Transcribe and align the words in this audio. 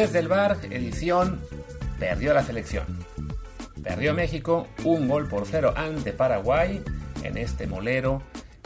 Desde 0.00 0.20
el 0.20 0.28
bar, 0.28 0.56
edición, 0.70 1.42
perdió 1.98 2.32
la 2.32 2.42
selección. 2.42 2.86
Perdió 3.82 4.14
México 4.14 4.66
un 4.82 5.06
gol 5.06 5.28
por 5.28 5.44
cero 5.44 5.74
ante 5.76 6.14
Paraguay 6.14 6.82
en 7.22 7.36
este 7.36 7.66
molero 7.66 8.22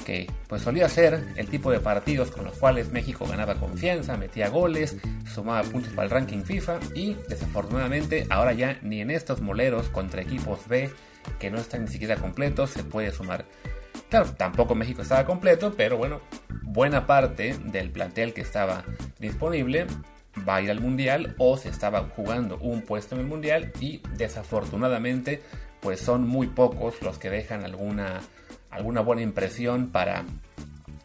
que 0.06 0.30
pues 0.46 0.62
solía 0.62 0.88
ser 0.88 1.24
el 1.34 1.48
tipo 1.48 1.72
de 1.72 1.80
partidos 1.80 2.30
con 2.30 2.44
los 2.44 2.56
cuales 2.56 2.92
México 2.92 3.26
ganaba 3.28 3.56
confianza, 3.56 4.16
metía 4.16 4.48
goles, 4.48 4.96
sumaba 5.26 5.64
puntos 5.64 5.92
para 5.92 6.04
el 6.04 6.10
ranking 6.10 6.44
FIFA 6.44 6.78
y 6.94 7.14
desafortunadamente 7.28 8.28
ahora 8.30 8.52
ya 8.52 8.78
ni 8.82 9.00
en 9.00 9.10
estos 9.10 9.40
moleros 9.40 9.88
contra 9.88 10.22
equipos 10.22 10.68
B 10.68 10.88
que 11.40 11.50
no 11.50 11.58
están 11.58 11.86
ni 11.86 11.88
siquiera 11.88 12.14
completos 12.14 12.70
se 12.70 12.84
puede 12.84 13.10
sumar. 13.10 13.44
Claro, 14.08 14.32
tampoco 14.36 14.76
México 14.76 15.02
estaba 15.02 15.26
completo, 15.26 15.74
pero 15.76 15.96
bueno, 15.96 16.20
buena 16.62 17.08
parte 17.08 17.56
del 17.64 17.90
plantel 17.90 18.32
que 18.34 18.42
estaba 18.42 18.84
disponible 19.18 19.88
va 20.48 20.56
a 20.56 20.62
ir 20.62 20.70
al 20.70 20.80
mundial 20.80 21.34
o 21.38 21.56
se 21.56 21.68
estaba 21.68 22.08
jugando 22.16 22.58
un 22.58 22.82
puesto 22.82 23.14
en 23.14 23.22
el 23.22 23.26
mundial 23.26 23.72
y 23.80 24.00
desafortunadamente 24.16 25.42
pues 25.80 26.00
son 26.00 26.26
muy 26.26 26.46
pocos 26.46 27.00
los 27.02 27.18
que 27.18 27.30
dejan 27.30 27.64
alguna 27.64 28.20
alguna 28.74 29.00
buena 29.00 29.22
impresión 29.22 29.88
para, 29.90 30.24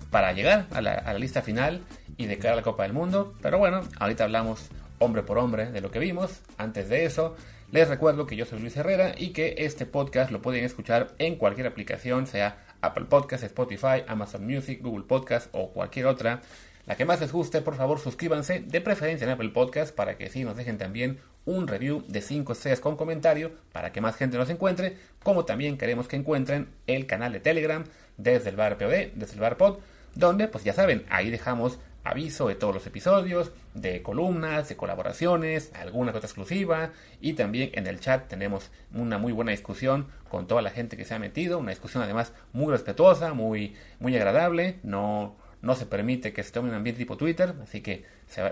para 0.09 0.33
llegar 0.33 0.67
a 0.71 0.81
la, 0.81 1.13
lista 1.13 1.41
final 1.41 1.81
y 2.17 2.25
de 2.25 2.37
cara 2.37 2.53
a 2.53 2.57
la 2.57 2.61
Copa 2.63 2.83
del 2.83 2.93
Mundo. 2.93 3.35
Pero 3.41 3.59
bueno, 3.59 3.81
ahorita 3.99 4.23
hablamos 4.23 4.69
hombre 4.97 5.23
por 5.23 5.37
hombre 5.37 5.71
de 5.71 5.81
lo 5.81 5.91
que 5.91 5.99
vimos. 5.99 6.41
Antes 6.57 6.89
de 6.89 7.05
eso, 7.05 7.35
les 7.71 7.87
recuerdo 7.87 8.25
que 8.25 8.35
yo 8.35 8.45
soy 8.45 8.59
Luis 8.59 8.75
Herrera 8.75 9.13
y 9.17 9.29
que 9.29 9.55
este 9.59 9.85
podcast 9.85 10.31
lo 10.31 10.41
pueden 10.41 10.65
escuchar 10.65 11.13
en 11.19 11.35
cualquier 11.35 11.67
aplicación, 11.67 12.25
sea 12.27 12.57
Apple 12.81 13.05
Podcast, 13.05 13.43
Spotify, 13.43 14.03
Amazon 14.07 14.45
Music, 14.45 14.81
Google 14.81 15.05
Podcast 15.05 15.49
o 15.53 15.71
cualquier 15.71 16.07
otra. 16.07 16.41
La 16.89 16.95
que 16.95 17.05
más 17.05 17.21
les 17.21 17.31
guste, 17.31 17.61
por 17.61 17.75
favor 17.75 17.99
suscríbanse, 17.99 18.61
de 18.61 18.81
preferencia 18.81 19.23
en 19.23 19.29
Apple 19.29 19.49
Podcast, 19.49 19.93
para 19.95 20.17
que 20.17 20.27
sí 20.27 20.43
nos 20.43 20.57
dejen 20.57 20.79
también 20.79 21.19
un 21.45 21.67
review 21.67 22.03
de 22.07 22.19
5 22.19 22.51
estrellas 22.51 22.79
con 22.79 22.97
comentario, 22.97 23.51
para 23.71 23.91
que 23.91 24.01
más 24.01 24.15
gente 24.15 24.39
nos 24.39 24.49
encuentre, 24.49 24.97
como 25.21 25.45
también 25.45 25.77
queremos 25.77 26.07
que 26.07 26.15
encuentren 26.15 26.67
el 26.87 27.05
canal 27.05 27.31
de 27.31 27.41
Telegram 27.41 27.83
desde 28.17 28.49
el 28.49 28.55
bar 28.55 28.79
POD, 28.79 29.11
desde 29.13 29.33
el 29.35 29.39
bar 29.39 29.57
Pod, 29.57 29.77
donde 30.15 30.47
pues 30.47 30.63
ya 30.63 30.73
saben, 30.73 31.05
ahí 31.11 31.29
dejamos 31.29 31.77
aviso 32.03 32.47
de 32.47 32.55
todos 32.55 32.73
los 32.73 32.87
episodios, 32.87 33.51
de 33.75 34.01
columnas, 34.01 34.67
de 34.67 34.75
colaboraciones, 34.75 35.71
alguna 35.75 36.11
cosa 36.11 36.25
exclusiva 36.25 36.89
y 37.21 37.33
también 37.33 37.69
en 37.73 37.85
el 37.85 37.99
chat 37.99 38.27
tenemos 38.27 38.71
una 38.95 39.19
muy 39.19 39.31
buena 39.31 39.51
discusión 39.51 40.07
con 40.27 40.47
toda 40.47 40.63
la 40.63 40.71
gente 40.71 40.97
que 40.97 41.05
se 41.05 41.13
ha 41.13 41.19
metido, 41.19 41.59
una 41.59 41.69
discusión 41.69 42.01
además 42.01 42.33
muy 42.51 42.71
respetuosa, 42.71 43.35
muy, 43.35 43.75
muy 43.99 44.15
agradable, 44.15 44.79
no 44.81 45.35
no 45.61 45.75
se 45.75 45.85
permite 45.85 46.33
que 46.33 46.43
se 46.43 46.51
tome 46.51 46.69
un 46.69 46.75
ambiente 46.75 46.99
tipo 46.99 47.17
Twitter, 47.17 47.53
así 47.61 47.81
que 47.81 48.05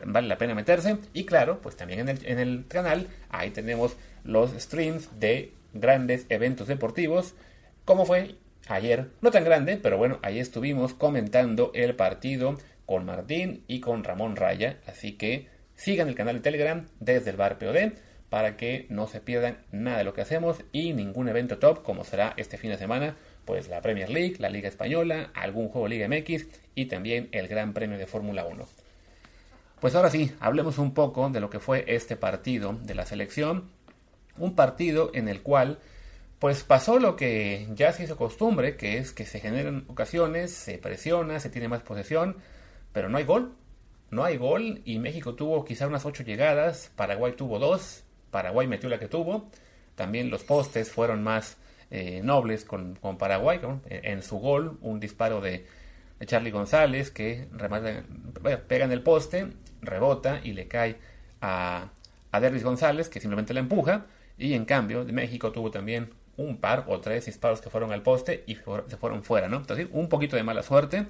vale 0.05 0.27
la 0.27 0.38
pena 0.38 0.55
meterse. 0.55 0.97
Y 1.14 1.25
claro, 1.25 1.61
pues 1.61 1.75
también 1.75 2.02
en 2.02 2.09
el, 2.09 2.25
en 2.25 2.39
el 2.39 2.66
canal, 2.67 3.08
ahí 3.30 3.52
tenemos 3.52 3.95
los 4.23 4.52
streams 4.52 5.19
de 5.19 5.53
grandes 5.73 6.25
eventos 6.30 6.67
deportivos, 6.67 7.33
como 7.86 8.05
fue 8.05 8.36
ayer, 8.67 9.09
no 9.22 9.31
tan 9.31 9.45
grande, 9.45 9.77
pero 9.77 9.97
bueno, 9.97 10.19
ahí 10.22 10.39
estuvimos 10.39 10.94
comentando 10.94 11.72
el 11.73 11.95
partido 11.95 12.58
con 12.86 13.05
Martín 13.05 13.64
y 13.67 13.80
con 13.80 14.03
Ramón 14.03 14.36
Raya, 14.36 14.80
así 14.88 15.14
que 15.14 15.47
sigan 15.75 16.08
el 16.08 16.16
canal 16.16 16.36
de 16.36 16.42
Telegram 16.42 16.88
desde 16.99 17.30
el 17.30 17.38
bar 17.38 17.59
POD 17.59 17.94
para 18.30 18.58
que 18.58 18.88
no 18.89 19.08
se 19.08 19.21
pierdan 19.21 19.59
nada 19.71 19.99
de 19.99 20.03
lo 20.03 20.14
que 20.14 20.21
hacemos 20.21 20.58
y 20.71 20.94
ningún 20.94 21.30
evento 21.30 21.59
top 21.59 21.83
como 21.83 22.03
será 22.03 22.33
este 22.38 22.58
fin 22.58 22.71
de 22.71 22.77
semana 22.77 23.16
pues 23.47 23.69
la 23.69 23.81
Premier 23.81 24.09
League, 24.09 24.35
la 24.37 24.49
Liga 24.49 24.67
Española, 24.67 25.31
algún 25.33 25.69
juego 25.69 25.87
Liga 25.87 26.08
MX 26.08 26.45
y 26.75 26.85
también 26.85 27.30
el 27.31 27.47
Gran 27.47 27.73
Premio 27.73 27.97
de 27.97 28.05
Fórmula 28.05 28.45
1. 28.45 28.67
Pues 29.80 29.95
ahora 29.95 30.11
sí, 30.11 30.33
hablemos 30.39 30.77
un 30.77 30.93
poco 30.93 31.30
de 31.30 31.39
lo 31.39 31.49
que 31.49 31.61
fue 31.61 31.86
este 31.87 32.17
partido 32.17 32.73
de 32.83 32.93
la 32.93 33.05
selección. 33.05 33.69
Un 34.37 34.53
partido 34.53 35.11
en 35.13 35.30
el 35.30 35.41
cual 35.41 35.80
pues 36.39 36.63
pasó 36.63 36.99
lo 36.99 37.15
que 37.15 37.67
ya 37.73 37.93
se 37.93 38.03
hizo 38.03 38.17
costumbre, 38.17 38.75
que 38.75 38.97
es 38.97 39.13
que 39.13 39.25
se 39.25 39.39
generan 39.39 39.86
ocasiones, 39.87 40.52
se 40.52 40.77
presiona, 40.77 41.39
se 41.39 41.49
tiene 41.49 41.69
más 41.69 41.81
posesión, 41.81 42.36
pero 42.91 43.09
no 43.09 43.17
hay 43.17 43.23
gol. 43.23 43.53
No 44.11 44.23
hay 44.23 44.37
gol 44.37 44.81
y 44.86 44.99
México 44.99 45.36
tuvo 45.36 45.63
quizá 45.65 45.87
unas 45.87 46.05
8 46.05 46.23
llegadas, 46.23 46.91
Paraguay 46.95 47.33
tuvo 47.36 47.59
2, 47.59 48.03
Paraguay 48.30 48.67
metió 48.67 48.89
la 48.89 48.99
que 48.99 49.07
tuvo. 49.07 49.49
También 49.95 50.30
los 50.30 50.43
postes 50.43 50.91
fueron 50.91 51.23
más 51.23 51.57
eh, 51.92 52.21
nobles 52.23 52.65
con, 52.65 52.98
Paraguay, 53.17 53.59
en, 53.89 54.21
su 54.21 54.37
gol, 54.39 54.77
un 54.81 54.99
disparo 54.99 55.42
de, 55.42 55.65
Charlie 56.25 56.52
González 56.52 57.11
que 57.11 57.48
remata, 57.52 58.03
pega 58.67 58.86
en 58.86 58.92
el 58.92 59.03
poste, 59.03 59.49
rebota 59.81 60.42
y 60.43 60.53
le 60.53 60.67
cae 60.67 60.98
a, 61.42 61.92
a 62.31 62.39
Derris 62.39 62.64
González 62.64 63.08
que 63.09 63.20
simplemente 63.20 63.53
la 63.53 63.59
empuja. 63.59 64.08
Y 64.37 64.53
en 64.53 64.65
cambio, 64.65 65.05
México 65.05 65.52
tuvo 65.52 65.71
también 65.71 66.09
un 66.37 66.58
par 66.58 66.86
o 66.87 66.99
tres 66.99 67.25
disparos 67.25 67.61
que 67.61 67.70
fueron 67.70 67.92
al 67.92 68.04
poste 68.04 68.43
y 68.48 68.55
se 68.55 68.98
fueron 68.98 69.23
fuera, 69.23 69.48
¿no? 69.49 69.58
Entonces, 69.58 69.87
un 69.92 70.08
poquito 70.08 70.36
de 70.36 70.43
mala 70.43 70.64
suerte, 70.64 71.05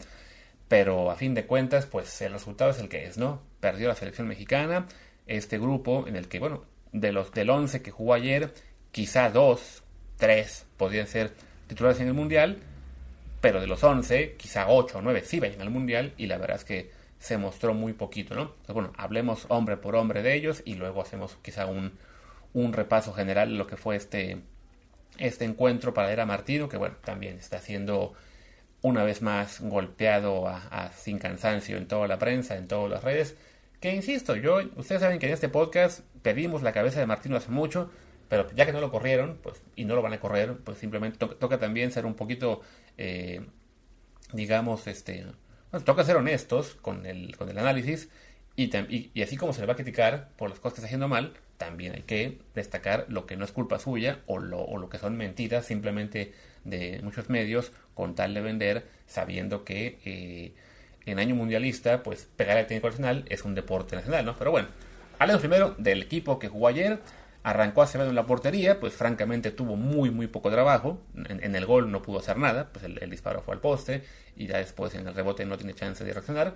pero 0.67 1.11
a 1.11 1.15
fin 1.15 1.33
de 1.33 1.45
cuentas, 1.45 1.85
pues 1.85 2.21
el 2.21 2.33
resultado 2.33 2.71
es 2.71 2.79
el 2.79 2.89
que 2.89 3.05
es, 3.05 3.17
¿no? 3.17 3.41
Perdió 3.59 3.89
la 3.89 3.95
selección 3.95 4.27
mexicana, 4.27 4.87
este 5.27 5.59
grupo 5.59 6.05
en 6.07 6.15
el 6.15 6.27
que, 6.27 6.39
bueno, 6.39 6.63
de 6.93 7.11
los 7.11 7.31
del 7.33 7.49
11 7.49 7.81
que 7.81 7.91
jugó 7.91 8.13
ayer, 8.13 8.53
quizá 8.91 9.29
dos 9.29 9.83
tres 10.17 10.65
podrían 10.77 11.07
ser 11.07 11.33
titulares 11.67 11.99
en 11.99 12.07
el 12.07 12.13
Mundial, 12.13 12.59
pero 13.41 13.61
de 13.61 13.67
los 13.67 13.83
11, 13.83 14.35
quizá 14.37 14.67
8 14.67 14.97
o 14.97 15.01
9 15.01 15.23
sí 15.23 15.39
vayan 15.39 15.61
al 15.61 15.69
Mundial 15.69 16.13
y 16.17 16.27
la 16.27 16.37
verdad 16.37 16.57
es 16.57 16.65
que 16.65 16.91
se 17.19 17.37
mostró 17.37 17.73
muy 17.73 17.93
poquito, 17.93 18.35
¿no? 18.35 18.53
bueno, 18.73 18.93
hablemos 18.97 19.45
hombre 19.49 19.77
por 19.77 19.95
hombre 19.95 20.21
de 20.21 20.35
ellos 20.35 20.61
y 20.65 20.75
luego 20.75 21.01
hacemos 21.01 21.37
quizá 21.41 21.65
un, 21.65 21.93
un 22.53 22.73
repaso 22.73 23.13
general 23.13 23.49
de 23.49 23.55
lo 23.55 23.67
que 23.67 23.77
fue 23.77 23.95
este, 23.95 24.41
este 25.17 25.45
encuentro 25.45 25.93
para 25.93 26.11
Era 26.11 26.25
Martino, 26.25 26.69
que 26.69 26.77
bueno, 26.77 26.95
también 27.03 27.37
está 27.37 27.59
siendo 27.59 28.13
una 28.81 29.03
vez 29.03 29.21
más 29.21 29.61
golpeado 29.61 30.47
a, 30.47 30.91
sin 30.95 31.17
cansancio 31.17 31.77
en 31.77 31.87
toda 31.87 32.07
la 32.07 32.19
prensa, 32.19 32.55
en 32.55 32.67
todas 32.67 32.89
las 32.89 33.03
redes. 33.03 33.35
Que 33.79 33.93
insisto, 33.93 34.35
yo, 34.35 34.59
ustedes 34.75 35.01
saben 35.01 35.19
que 35.19 35.27
en 35.27 35.33
este 35.33 35.49
podcast 35.49 36.01
pedimos 36.21 36.61
la 36.61 36.71
cabeza 36.71 36.99
de 36.99 37.05
Martino 37.05 37.37
hace 37.37 37.51
mucho, 37.51 37.91
pero 38.29 38.47
ya 38.55 38.65
que 38.65 38.73
no 38.73 38.81
lo 38.81 38.91
corrieron, 38.91 39.37
pues, 39.41 39.61
y 39.75 39.85
no 39.85 39.95
lo 39.95 40.01
van 40.01 40.13
a 40.13 40.19
correr, 40.19 40.57
pues 40.57 40.77
simplemente 40.77 41.17
toca 41.17 41.59
también 41.59 41.91
ser 41.91 42.05
un 42.05 42.15
poquito, 42.15 42.61
eh, 42.97 43.41
digamos, 44.33 44.87
este, 44.87 45.25
toca 45.85 46.03
ser 46.03 46.17
honestos 46.17 46.75
con 46.81 47.05
el, 47.05 47.35
con 47.37 47.49
el 47.49 47.57
análisis 47.57 48.09
y, 48.57 49.21
así 49.21 49.37
como 49.37 49.53
se 49.53 49.61
le 49.61 49.67
va 49.67 49.73
a 49.73 49.75
criticar 49.75 50.29
por 50.35 50.49
las 50.49 50.59
cosas 50.59 50.73
que 50.73 50.79
está 50.79 50.87
haciendo 50.87 51.07
mal, 51.07 51.33
también 51.57 51.93
hay 51.93 52.01
que 52.01 52.39
destacar 52.55 53.05
lo 53.07 53.27
que 53.27 53.37
no 53.37 53.45
es 53.45 53.51
culpa 53.51 53.77
suya 53.77 54.21
o 54.25 54.39
lo, 54.39 54.61
o 54.61 54.79
lo 54.79 54.89
que 54.89 54.97
son 54.97 55.15
mentiras 55.15 55.65
simplemente 55.65 56.33
de 56.63 56.99
muchos 57.03 57.29
medios 57.29 57.71
con 57.93 58.15
tal 58.15 58.33
de 58.33 58.41
vender 58.41 58.87
sabiendo 59.05 59.63
que 59.63 59.99
eh, 60.05 60.53
en 61.05 61.19
año 61.19 61.35
mundialista 61.35 62.01
pues 62.01 62.27
pegar 62.35 62.57
al 62.57 62.65
técnico 62.65 62.89
nacional 62.89 63.25
es 63.29 63.43
un 63.43 63.53
deporte 63.53 63.95
nacional, 63.95 64.25
¿no? 64.25 64.35
Pero 64.35 64.49
bueno, 64.49 64.69
hablemos 65.19 65.41
primero 65.41 65.75
del 65.77 66.01
equipo 66.01 66.39
que 66.39 66.47
jugó 66.47 66.67
ayer. 66.67 66.99
Arrancó 67.47 67.81
Acevedo 67.81 68.09
en 68.09 68.15
la 68.15 68.25
portería, 68.25 68.77
pues 68.77 68.93
francamente 68.93 69.51
tuvo 69.51 69.77
muy 69.77 70.11
muy 70.11 70.27
poco 70.27 70.51
trabajo. 70.51 71.01
En, 71.15 71.55
el 71.55 71.65
gol 71.65 71.89
no 71.89 72.01
pudo 72.01 72.19
hacer 72.19 72.35
nada, 72.35 72.67
pues 72.73 72.83
el, 72.83 73.09
disparo 73.09 73.41
fue 73.41 73.53
al 73.53 73.61
poste 73.61 74.03
y 74.35 74.47
ya 74.47 74.57
después 74.57 74.93
en 74.95 75.07
el 75.07 75.15
rebote 75.15 75.45
no 75.45 75.55
tiene 75.55 75.73
chance 75.73 76.03
de 76.03 76.11
reaccionar. 76.11 76.55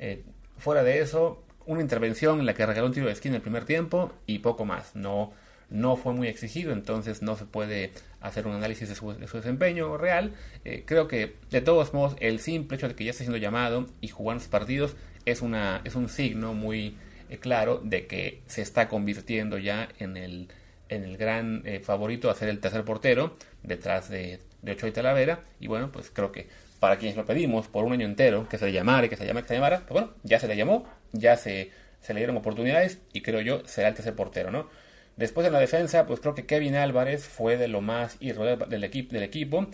Eh, 0.00 0.24
fuera 0.58 0.82
de 0.82 0.98
eso, 0.98 1.44
una 1.64 1.80
intervención 1.80 2.40
en 2.40 2.46
la 2.46 2.54
que 2.54 2.66
regaló 2.66 2.88
un 2.88 2.92
tiro 2.92 3.06
de 3.06 3.12
esquina 3.12 3.34
en 3.34 3.36
el 3.36 3.42
primer 3.42 3.64
tiempo 3.66 4.10
y 4.26 4.40
poco 4.40 4.64
más. 4.64 4.96
No, 4.96 5.32
no 5.70 5.94
fue 5.94 6.12
muy 6.12 6.26
exigido, 6.26 6.72
entonces 6.72 7.22
no 7.22 7.36
se 7.36 7.44
puede 7.44 7.92
hacer 8.20 8.48
un 8.48 8.54
análisis 8.54 8.88
de 8.88 8.96
su, 8.96 9.12
desempeño 9.12 9.96
real. 9.96 10.34
Eh, 10.64 10.82
creo 10.84 11.06
que 11.06 11.36
de 11.52 11.60
todos 11.60 11.94
modos 11.94 12.16
el 12.18 12.40
simple 12.40 12.78
hecho 12.78 12.88
de 12.88 12.96
que 12.96 13.04
ya 13.04 13.12
esté 13.12 13.22
siendo 13.22 13.38
llamado 13.38 13.86
y 14.00 14.08
jugando 14.08 14.42
los 14.42 14.48
partidos 14.48 14.96
es, 15.24 15.40
una, 15.40 15.82
es 15.84 15.94
un 15.94 16.08
signo 16.08 16.52
muy 16.52 16.96
claro 17.38 17.80
de 17.82 18.06
que 18.06 18.42
se 18.46 18.62
está 18.62 18.88
convirtiendo 18.88 19.58
ya 19.58 19.88
en 19.98 20.16
el, 20.16 20.48
en 20.88 21.04
el 21.04 21.16
gran 21.16 21.62
eh, 21.64 21.80
favorito 21.80 22.30
a 22.30 22.34
ser 22.34 22.48
el 22.48 22.60
tercer 22.60 22.84
portero 22.84 23.36
detrás 23.62 24.08
de, 24.08 24.40
de 24.62 24.72
Ochoa 24.72 24.88
y 24.88 24.92
Talavera. 24.92 25.40
Y 25.60 25.66
bueno, 25.66 25.92
pues 25.92 26.10
creo 26.10 26.32
que 26.32 26.48
para 26.80 26.96
quienes 26.96 27.16
lo 27.16 27.24
pedimos 27.24 27.68
por 27.68 27.84
un 27.84 27.92
año 27.92 28.06
entero, 28.06 28.48
que 28.48 28.58
se 28.58 28.66
le 28.66 28.72
llamara 28.72 29.08
que 29.08 29.16
se 29.16 29.24
llamara, 29.24 29.42
que 29.42 29.48
se 29.48 29.54
llamara, 29.54 29.78
pues 29.80 29.92
bueno, 29.92 30.14
ya 30.24 30.40
se 30.40 30.48
le 30.48 30.56
llamó, 30.56 30.84
ya 31.12 31.36
se, 31.36 31.70
se 32.00 32.12
le 32.12 32.20
dieron 32.20 32.36
oportunidades 32.36 32.98
y 33.12 33.20
creo 33.22 33.40
yo 33.40 33.62
será 33.66 33.88
el 33.88 33.94
tercer 33.94 34.14
portero, 34.14 34.50
¿no? 34.50 34.68
Después 35.16 35.46
en 35.46 35.52
la 35.52 35.60
defensa, 35.60 36.06
pues 36.06 36.20
creo 36.20 36.34
que 36.34 36.46
Kevin 36.46 36.74
Álvarez 36.74 37.24
fue 37.24 37.56
de 37.56 37.68
lo 37.68 37.80
más 37.80 38.16
irregular 38.20 38.66
del, 38.68 38.84
equipo 38.84 39.12
del 39.12 39.22
equipo. 39.22 39.66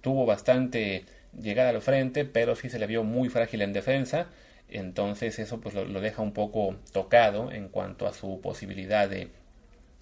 Tuvo 0.00 0.24
bastante 0.24 1.04
llegada 1.38 1.70
al 1.70 1.82
frente, 1.82 2.24
pero 2.24 2.54
sí 2.54 2.70
se 2.70 2.78
le 2.78 2.86
vio 2.86 3.02
muy 3.02 3.28
frágil 3.28 3.62
en 3.62 3.72
defensa. 3.72 4.28
Entonces 4.68 5.38
eso 5.38 5.60
pues 5.60 5.74
lo, 5.74 6.00
deja 6.00 6.22
un 6.22 6.32
poco 6.32 6.76
tocado 6.92 7.52
en 7.52 7.68
cuanto 7.68 8.06
a 8.06 8.12
su 8.12 8.40
posibilidad 8.40 9.08
de, 9.08 9.30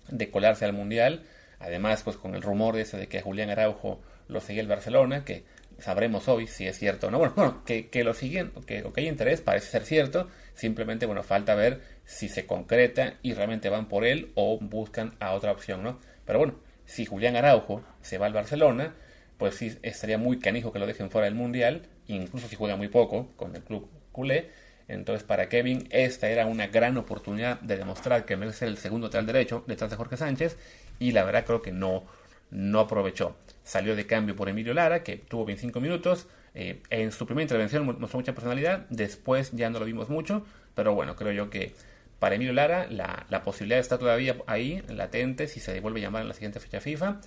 de 0.09 0.31
colarse 0.31 0.65
al 0.65 0.73
Mundial. 0.73 1.25
Además, 1.59 2.03
pues 2.03 2.17
con 2.17 2.35
el 2.35 2.43
rumor 2.43 2.77
ese 2.77 2.97
de 2.97 3.09
que 3.09 3.23
Julián 3.23 3.51
Araujo 3.51 4.01
lo 4.29 4.41
seguía 4.41 4.63
el 4.63 4.69
Barcelona, 4.69 5.25
que 5.25 5.45
sabremos 5.79 6.29
hoy 6.29 6.47
si 6.47 6.67
es 6.67 6.79
cierto 6.79 7.09
o 7.09 7.11
no. 7.11 7.19
Bueno, 7.23 7.35
bueno 7.37 7.65
que, 7.65 7.89
que 7.89 8.05
lo 8.05 8.15
siguiente, 8.15 8.61
que, 8.67 8.83
que 8.83 9.01
hay 9.01 9.09
interés 9.09 9.41
parece 9.41 9.69
ser 9.69 9.85
cierto, 9.85 10.29
simplemente, 10.55 11.07
bueno, 11.07 11.23
falta 11.23 11.55
ver 11.55 11.83
si 12.05 12.29
se 12.29 12.47
concreta 12.47 13.15
y 13.23 13.35
realmente 13.35 13.69
van 13.69 13.89
por 13.89 14.05
él 14.05 14.33
o 14.35 14.59
buscan 14.59 15.15
a 15.21 15.33
otra 15.33 15.53
opción, 15.53 15.83
¿no? 15.83 16.01
Pero 16.25 16.39
bueno, 16.39 16.55
si 16.87 17.05
Julián 17.07 17.37
Araujo 17.37 17.83
se 18.01 18.19
va 18.19 18.27
al 18.27 18.33
Barcelona, 18.33 18.95
pues 19.39 19.55
sí, 19.57 19.77
estaría 19.83 20.19
muy 20.19 20.39
canijo 20.39 20.73
que 20.73 20.79
lo 20.79 20.87
dejen 20.87 21.11
fuera 21.11 21.27
del 21.27 21.35
Mundial, 21.35 21.83
incluso 22.07 22.49
si 22.49 22.57
juega 22.57 22.77
muy 22.77 22.89
poco 22.89 23.29
con 23.37 23.55
el 23.55 23.63
club 23.63 23.89
culé. 24.13 24.51
Entonces, 24.89 25.25
para 25.25 25.49
Kevin, 25.49 25.89
esta 25.91 26.29
era 26.29 26.47
una 26.47 26.67
gran 26.67 26.97
oportunidad 26.97 27.61
de 27.61 27.77
demostrar 27.77 28.25
que 28.25 28.37
merece 28.37 28.67
el 28.67 28.77
segundo 28.77 29.07
lateral 29.07 29.27
derecho 29.27 29.65
detrás 29.67 29.91
de 29.91 29.97
Jorge 29.97 30.17
Sánchez, 30.17 30.57
y 30.99 31.13
la 31.13 31.25
verdad 31.25 31.45
creo 31.47 31.63
que 31.63 31.73
no, 31.73 32.05
no 32.51 32.81
aprovechó. 32.81 33.37
Salió 33.65 33.97
de 33.97 34.07
cambio 34.07 34.37
por 34.37 34.49
Emilio 34.49 34.75
Lara, 34.75 35.03
que 35.03 35.17
tuvo 35.17 35.45
25 35.47 35.81
minutos. 35.81 36.27
Eh, 36.55 36.83
en 36.91 37.13
su 37.13 37.25
primera 37.27 37.43
intervención 37.43 37.87
mostró 37.87 38.19
mucha 38.19 38.35
personalidad, 38.35 38.87
después 38.91 39.53
ya 39.53 39.71
no 39.71 39.79
lo 39.79 39.87
vimos 39.87 40.11
mucho, 40.11 40.45
pero 40.75 40.95
bueno, 40.95 41.17
creo 41.17 41.33
yo 41.33 41.49
que 41.49 41.73
para 42.19 42.35
Emilio 42.35 42.53
Lara 42.53 42.87
la, 42.91 43.27
la 43.31 43.43
posibilidad 43.43 43.81
está 43.81 43.99
todavía 43.99 44.37
ahí, 44.47 44.83
latente, 44.89 45.49
si 45.49 45.61
se 45.61 45.73
devuelve 45.73 46.01
a 46.01 46.03
llamar 46.03 46.23
en 46.23 46.29
la 46.29 46.35
siguiente 46.35 46.61
fecha 46.61 46.81
FIFA, 46.81 47.21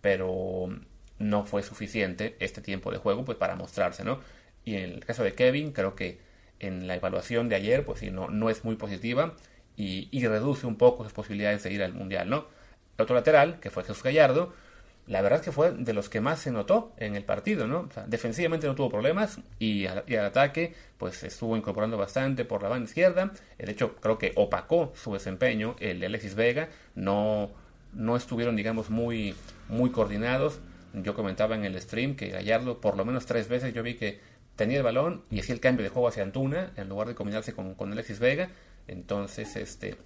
pero 0.00 0.70
no 1.18 1.44
fue 1.44 1.62
suficiente 1.62 2.36
este 2.40 2.62
tiempo 2.62 2.90
de 2.90 2.98
juego 2.98 3.24
pues 3.24 3.36
para 3.36 3.54
mostrarse, 3.54 4.02
¿no? 4.02 4.20
Y 4.64 4.76
en 4.76 4.92
el 4.92 5.04
caso 5.04 5.22
de 5.22 5.34
Kevin, 5.34 5.72
creo 5.72 5.94
que 5.94 6.18
en 6.60 6.86
la 6.86 6.94
evaluación 6.94 7.48
de 7.48 7.56
ayer, 7.56 7.84
pues 7.84 8.00
sí, 8.00 8.10
no, 8.10 8.28
no 8.28 8.50
es 8.50 8.64
muy 8.64 8.76
positiva 8.76 9.34
y, 9.76 10.26
reduce 10.26 10.66
un 10.66 10.76
poco 10.76 11.04
sus 11.04 11.12
posibilidades 11.12 11.62
de 11.62 11.72
ir 11.72 11.82
al 11.82 11.94
Mundial, 11.94 12.28
¿no? 12.28 12.46
El 12.98 13.04
otro 13.04 13.16
lateral, 13.16 13.60
que 13.60 13.70
fue 13.70 13.82
Jesús 13.82 14.02
Gallardo, 14.02 14.52
la 15.06 15.22
verdad 15.22 15.40
es 15.40 15.44
que 15.44 15.52
fue 15.52 15.72
de 15.72 15.92
los 15.92 16.08
que 16.08 16.20
más 16.20 16.38
se 16.38 16.52
notó 16.52 16.92
en 16.96 17.16
el 17.16 17.24
partido, 17.24 17.66
¿no? 17.66 17.88
defensivamente 18.06 18.66
no 18.66 18.76
tuvo 18.76 18.90
problemas 18.90 19.40
y 19.58 19.86
al, 19.86 20.04
ataque 20.24 20.74
pues 20.98 21.24
estuvo 21.24 21.56
incorporando 21.56 21.96
bastante 21.96 22.44
por 22.44 22.62
la 22.62 22.68
banda 22.68 22.88
izquierda. 22.88 23.32
De 23.58 23.72
hecho, 23.72 23.96
creo 23.96 24.18
que 24.18 24.32
opacó 24.36 24.92
su 24.94 25.12
desempeño 25.12 25.74
el 25.80 25.98
de 25.98 26.06
Alexis 26.06 26.36
Vega. 26.36 26.68
No, 26.94 27.50
no 27.92 28.16
estuvieron, 28.16 28.54
digamos, 28.54 28.90
muy, 28.90 29.34
muy 29.68 29.90
coordinados. 29.90 30.60
Yo 30.92 31.14
comentaba 31.14 31.56
en 31.56 31.64
el 31.64 31.80
stream 31.80 32.14
que 32.14 32.28
Gallardo 32.28 32.80
por 32.80 32.96
lo 32.96 33.04
menos 33.04 33.26
tres 33.26 33.48
veces 33.48 33.74
yo 33.74 33.82
vi 33.82 33.94
que 33.94 34.20
tenía 34.56 34.78
el 34.78 34.82
balón 34.82 35.24
y 35.30 35.40
hacía 35.40 35.54
el 35.54 35.60
cambio 35.60 35.84
de 35.84 35.90
juego 35.90 36.08
hacia 36.08 36.22
Antuna 36.22 36.72
en 36.76 36.88
lugar 36.88 37.08
de 37.08 37.14
combinarse 37.14 37.52
con, 37.52 37.74
con 37.74 37.92
Alexis 37.92 38.18
Vega. 38.18 38.50
Entonces, 38.86 39.56
este, 39.56 39.96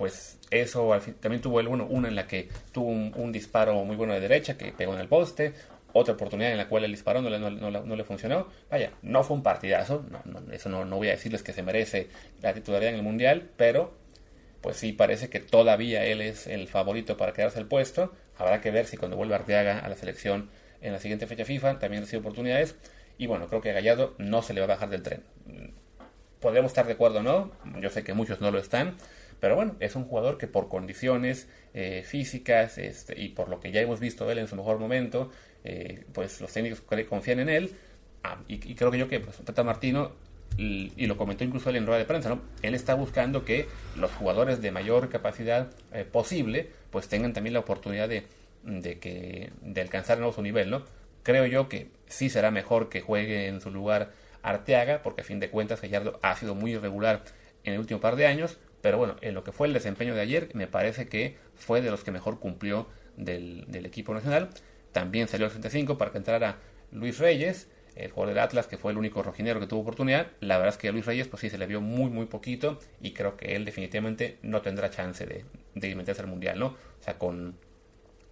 pues 0.00 0.38
eso 0.50 0.98
también 1.20 1.42
tuvo 1.42 1.60
el 1.60 1.68
uno, 1.68 1.84
una 1.84 2.08
en 2.08 2.14
la 2.14 2.26
que 2.26 2.48
tuvo 2.72 2.88
un, 2.88 3.32
disparo 3.32 3.84
muy 3.84 3.96
bueno 3.96 4.14
de 4.14 4.20
derecha 4.20 4.56
que 4.56 4.72
pegó 4.72 4.94
en 4.94 5.00
el 5.00 5.08
poste, 5.08 5.52
otra 5.92 6.14
oportunidad 6.14 6.52
en 6.52 6.56
la 6.56 6.70
cual 6.70 6.84
el 6.84 6.90
disparo 6.90 7.20
no 7.20 7.28
le, 7.28 7.38
no, 7.38 7.96
le 7.96 8.04
funcionó. 8.04 8.46
Vaya, 8.70 8.92
no 9.02 9.22
fue 9.24 9.36
un 9.36 9.42
partidazo, 9.42 10.06
eso 10.52 10.70
no, 10.70 10.96
voy 10.96 11.08
a 11.08 11.10
decirles 11.10 11.42
que 11.42 11.52
se 11.52 11.62
merece 11.62 12.08
la 12.40 12.54
titularidad 12.54 12.94
en 12.94 12.96
el 12.96 13.02
Mundial, 13.02 13.50
pero 13.58 13.92
pues 14.62 14.78
sí 14.78 14.94
parece 14.94 15.28
que 15.28 15.38
todavía 15.38 16.02
él 16.06 16.22
es 16.22 16.46
el 16.46 16.66
favorito 16.66 17.18
para 17.18 17.34
quedarse 17.34 17.58
el 17.58 17.66
puesto. 17.66 18.10
Habrá 18.38 18.62
que 18.62 18.70
ver 18.70 18.86
si 18.86 18.96
cuando 18.96 19.18
vuelva 19.18 19.36
Arteaga 19.36 19.80
a 19.80 19.88
la 19.90 19.96
selección 19.96 20.48
en 20.80 20.94
la 20.94 20.98
siguiente 20.98 21.26
fecha 21.26 21.44
FIFA 21.44 21.78
también 21.78 22.04
recibe 22.04 22.20
oportunidades. 22.20 22.74
Y 23.20 23.26
bueno, 23.26 23.48
creo 23.48 23.60
que 23.60 23.68
a 23.68 23.74
Gallardo 23.74 24.14
no 24.16 24.40
se 24.40 24.54
le 24.54 24.60
va 24.60 24.64
a 24.64 24.68
bajar 24.68 24.88
del 24.88 25.02
tren. 25.02 25.22
Podemos 26.40 26.70
estar 26.70 26.86
de 26.86 26.94
acuerdo 26.94 27.18
o 27.18 27.22
no, 27.22 27.52
yo 27.78 27.90
sé 27.90 28.02
que 28.02 28.14
muchos 28.14 28.40
no 28.40 28.50
lo 28.50 28.58
están, 28.58 28.96
pero 29.40 29.56
bueno, 29.56 29.76
es 29.78 29.94
un 29.94 30.04
jugador 30.04 30.38
que 30.38 30.46
por 30.46 30.70
condiciones 30.70 31.46
eh, 31.74 32.02
físicas 32.02 32.78
este, 32.78 33.20
y 33.20 33.28
por 33.28 33.50
lo 33.50 33.60
que 33.60 33.72
ya 33.72 33.82
hemos 33.82 34.00
visto 34.00 34.24
de 34.24 34.32
él 34.32 34.38
en 34.38 34.48
su 34.48 34.56
mejor 34.56 34.78
momento, 34.78 35.30
eh, 35.64 36.06
pues 36.14 36.40
los 36.40 36.50
técnicos 36.50 36.80
confían 37.10 37.40
en 37.40 37.50
él. 37.50 37.76
Ah, 38.24 38.38
y, 38.48 38.56
creo 38.74 38.90
que 38.90 38.96
yo 38.96 39.06
que 39.06 39.20
pues, 39.20 39.36
Tata 39.36 39.64
Martino, 39.64 40.12
y, 40.56 41.06
lo 41.06 41.18
comentó 41.18 41.44
incluso 41.44 41.68
él 41.68 41.76
en 41.76 41.84
rueda 41.84 41.98
de 41.98 42.06
prensa, 42.06 42.30
¿no? 42.30 42.40
él 42.62 42.74
está 42.74 42.94
buscando 42.94 43.44
que 43.44 43.68
los 43.96 44.10
jugadores 44.12 44.62
de 44.62 44.70
mayor 44.70 45.10
capacidad 45.10 45.68
eh, 45.92 46.06
posible 46.10 46.70
pues 46.88 47.08
tengan 47.08 47.34
también 47.34 47.52
la 47.52 47.60
oportunidad 47.60 48.08
de, 48.08 48.24
de, 48.64 48.98
que, 48.98 49.52
de 49.60 49.80
alcanzar 49.82 50.16
nuevo 50.16 50.32
su 50.32 50.40
nivel. 50.40 50.70
¿no? 50.70 50.99
Creo 51.22 51.46
yo 51.46 51.68
que 51.68 51.90
sí 52.06 52.30
será 52.30 52.50
mejor 52.50 52.88
que 52.88 53.00
juegue 53.00 53.46
en 53.46 53.60
su 53.60 53.70
lugar 53.70 54.12
Arteaga, 54.42 55.02
porque 55.02 55.20
a 55.20 55.24
fin 55.24 55.40
de 55.40 55.50
cuentas 55.50 55.80
Gallardo 55.80 56.18
ha 56.22 56.34
sido 56.36 56.54
muy 56.54 56.72
irregular 56.72 57.22
en 57.64 57.74
el 57.74 57.80
último 57.80 58.00
par 58.00 58.16
de 58.16 58.26
años, 58.26 58.58
pero 58.80 58.98
bueno, 58.98 59.16
en 59.20 59.34
lo 59.34 59.44
que 59.44 59.52
fue 59.52 59.66
el 59.66 59.74
desempeño 59.74 60.14
de 60.14 60.22
ayer, 60.22 60.48
me 60.54 60.66
parece 60.66 61.08
que 61.08 61.36
fue 61.54 61.82
de 61.82 61.90
los 61.90 62.04
que 62.04 62.10
mejor 62.10 62.40
cumplió 62.40 62.88
del, 63.16 63.66
equipo 63.84 64.14
nacional. 64.14 64.50
También 64.92 65.28
salió 65.28 65.46
el 65.46 65.52
65 65.52 65.98
para 65.98 66.10
que 66.10 66.18
entrara 66.18 66.58
Luis 66.90 67.18
Reyes, 67.18 67.68
el 67.94 68.10
jugador 68.10 68.34
del 68.34 68.42
Atlas, 68.42 68.66
que 68.66 68.78
fue 68.78 68.92
el 68.92 68.98
único 68.98 69.22
rojinero 69.22 69.60
que 69.60 69.66
tuvo 69.66 69.82
oportunidad. 69.82 70.28
La 70.40 70.56
verdad 70.56 70.74
es 70.74 70.78
que 70.78 70.88
a 70.88 70.92
Luis 70.92 71.04
Reyes, 71.04 71.28
pues 71.28 71.42
sí, 71.42 71.50
se 71.50 71.58
le 71.58 71.66
vio 71.66 71.80
muy, 71.80 72.10
muy 72.10 72.26
poquito 72.26 72.78
y 73.00 73.12
creo 73.12 73.36
que 73.36 73.56
él 73.56 73.64
definitivamente 73.66 74.38
no 74.42 74.62
tendrá 74.62 74.88
chance 74.90 75.26
de, 75.26 75.44
de 75.74 75.94
meterse 75.94 76.22
al 76.22 76.28
Mundial, 76.28 76.58
¿no? 76.58 76.66
O 76.68 77.02
sea, 77.02 77.18
con, 77.18 77.56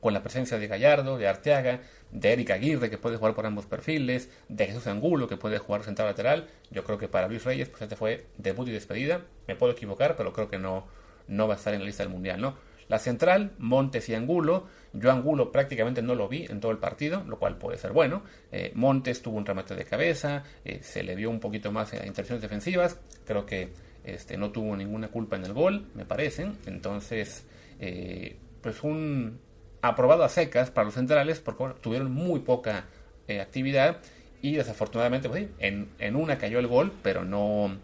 con 0.00 0.14
la 0.14 0.22
presencia 0.22 0.58
de 0.58 0.66
Gallardo, 0.66 1.18
de 1.18 1.28
Arteaga, 1.28 1.80
de 2.10 2.32
Eric 2.32 2.50
Aguirre, 2.50 2.90
que 2.90 2.98
puede 2.98 3.16
jugar 3.16 3.34
por 3.34 3.46
ambos 3.46 3.66
perfiles, 3.66 4.30
de 4.48 4.66
Jesús 4.66 4.86
Angulo, 4.86 5.28
que 5.28 5.36
puede 5.36 5.58
jugar 5.58 5.82
central 5.82 6.08
lateral. 6.08 6.48
Yo 6.70 6.84
creo 6.84 6.98
que 6.98 7.08
para 7.08 7.28
Luis 7.28 7.44
Reyes, 7.44 7.68
pues 7.68 7.82
este 7.82 7.96
fue 7.96 8.26
debut 8.36 8.68
y 8.68 8.72
despedida. 8.72 9.22
Me 9.46 9.56
puedo 9.56 9.72
equivocar, 9.72 10.16
pero 10.16 10.32
creo 10.32 10.48
que 10.48 10.58
no, 10.58 10.86
no 11.26 11.48
va 11.48 11.54
a 11.54 11.56
estar 11.56 11.74
en 11.74 11.80
la 11.80 11.86
lista 11.86 12.02
del 12.02 12.12
Mundial, 12.12 12.40
¿no? 12.40 12.56
La 12.88 12.98
central, 12.98 13.52
Montes 13.58 14.08
y 14.08 14.14
Angulo. 14.14 14.66
Yo 14.94 15.12
Angulo 15.12 15.52
prácticamente 15.52 16.00
no 16.00 16.14
lo 16.14 16.26
vi 16.28 16.46
en 16.46 16.60
todo 16.60 16.72
el 16.72 16.78
partido, 16.78 17.22
lo 17.26 17.38
cual 17.38 17.58
puede 17.58 17.76
ser 17.76 17.92
bueno. 17.92 18.22
Eh, 18.50 18.72
Montes 18.74 19.20
tuvo 19.20 19.36
un 19.36 19.44
remate 19.44 19.74
de 19.74 19.84
cabeza, 19.84 20.42
eh, 20.64 20.80
se 20.82 21.02
le 21.02 21.14
vio 21.14 21.28
un 21.28 21.38
poquito 21.38 21.70
más 21.70 21.92
a 21.92 22.06
intenciones 22.06 22.40
defensivas. 22.40 22.98
Creo 23.26 23.44
que 23.44 23.68
este, 24.04 24.38
no 24.38 24.50
tuvo 24.50 24.74
ninguna 24.74 25.08
culpa 25.08 25.36
en 25.36 25.44
el 25.44 25.52
gol, 25.52 25.86
me 25.94 26.06
parece. 26.06 26.50
Entonces, 26.64 27.44
eh, 27.78 28.38
pues 28.62 28.82
un, 28.82 29.38
aprobado 29.82 30.24
a 30.24 30.28
secas 30.28 30.70
para 30.70 30.86
los 30.86 30.94
centrales 30.94 31.40
porque 31.40 31.64
tuvieron 31.80 32.12
muy 32.12 32.40
poca 32.40 32.86
eh, 33.28 33.40
actividad 33.40 33.98
y 34.40 34.54
desafortunadamente 34.54 35.28
pues, 35.28 35.48
en, 35.58 35.90
en, 35.98 36.16
una 36.16 36.38
cayó 36.38 36.58
el 36.58 36.66
gol, 36.66 36.92
pero 37.02 37.24
no, 37.24 37.76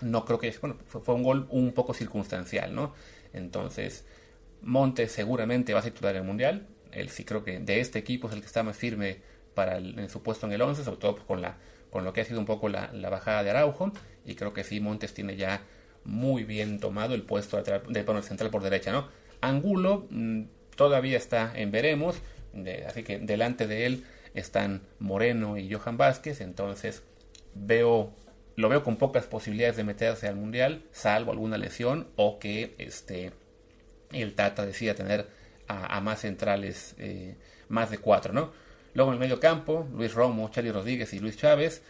no 0.00 0.24
creo 0.24 0.38
que 0.38 0.54
bueno, 0.60 0.76
fue, 0.86 1.14
un 1.14 1.22
gol 1.22 1.46
un 1.50 1.72
poco 1.72 1.94
circunstancial, 1.94 2.74
¿no? 2.74 2.94
Entonces, 3.32 4.04
Montes 4.62 5.12
seguramente 5.12 5.74
va 5.74 5.80
a 5.80 5.82
titular 5.82 6.14
el 6.14 6.22
Mundial. 6.22 6.66
Él 6.92 7.08
sí 7.08 7.24
creo 7.24 7.42
que 7.42 7.58
de 7.58 7.80
este 7.80 7.98
equipo 7.98 8.28
es 8.28 8.34
el 8.34 8.40
que 8.40 8.46
está 8.46 8.62
más 8.62 8.76
firme 8.76 9.20
para 9.54 9.76
el, 9.78 9.98
en 9.98 10.08
su 10.08 10.22
puesto 10.22 10.46
en 10.46 10.52
el 10.52 10.62
11, 10.62 10.84
sobre 10.84 10.98
todo 10.98 11.16
con, 11.26 11.42
la, 11.42 11.56
con 11.90 12.04
lo 12.04 12.12
que 12.12 12.20
ha 12.20 12.24
sido 12.24 12.38
un 12.38 12.46
poco 12.46 12.68
la, 12.68 12.90
bajada 13.10 13.42
de 13.42 13.50
Araujo. 13.50 13.92
Y 14.24 14.34
creo 14.34 14.52
que 14.52 14.64
sí, 14.64 14.80
Montes 14.80 15.14
tiene 15.14 15.36
ya 15.36 15.62
muy 16.04 16.44
bien 16.44 16.78
tomado 16.80 17.14
el 17.14 17.22
puesto 17.22 17.60
de, 17.62 17.80
de, 17.88 18.22
central 18.22 18.50
por 18.50 18.62
derecha, 18.62 18.92
¿no? 18.92 19.08
Angulo 19.40 20.06
mm, 20.10 20.42
todavía 20.76 21.16
está 21.16 21.52
en 21.54 21.70
veremos, 21.70 22.16
así 22.86 23.02
que 23.02 23.18
delante 23.18 23.66
de 23.66 23.86
él 23.86 24.04
están 24.34 24.82
Moreno 24.98 25.56
y 25.56 25.72
Johan 25.72 25.96
Vázquez, 25.96 26.40
entonces 26.40 27.02
veo 27.54 28.14
lo 28.56 28.68
veo 28.68 28.82
con 28.82 28.96
pocas 28.96 29.26
posibilidades 29.26 29.76
de 29.76 29.84
meterse 29.84 30.28
al 30.28 30.36
mundial, 30.36 30.84
salvo 30.92 31.32
alguna 31.32 31.56
lesión 31.56 32.08
o 32.16 32.38
que 32.38 32.74
este 32.78 33.32
el 34.12 34.34
Tata 34.34 34.66
decida 34.66 34.94
tener 34.94 35.26
a, 35.68 36.00
más 36.02 36.20
centrales, 36.20 36.94
eh, 36.98 37.36
más 37.68 37.90
de 37.90 37.96
cuatro, 37.96 38.34
¿no? 38.34 38.52
Luego 38.92 39.10
en 39.10 39.14
el 39.14 39.20
medio 39.20 39.40
campo, 39.40 39.88
Luis 39.94 40.12
Romo, 40.12 40.50
Charlie 40.50 40.70
Rodríguez 40.70 41.14
y 41.14 41.18
Luis 41.18 41.38
Chávez. 41.38 41.82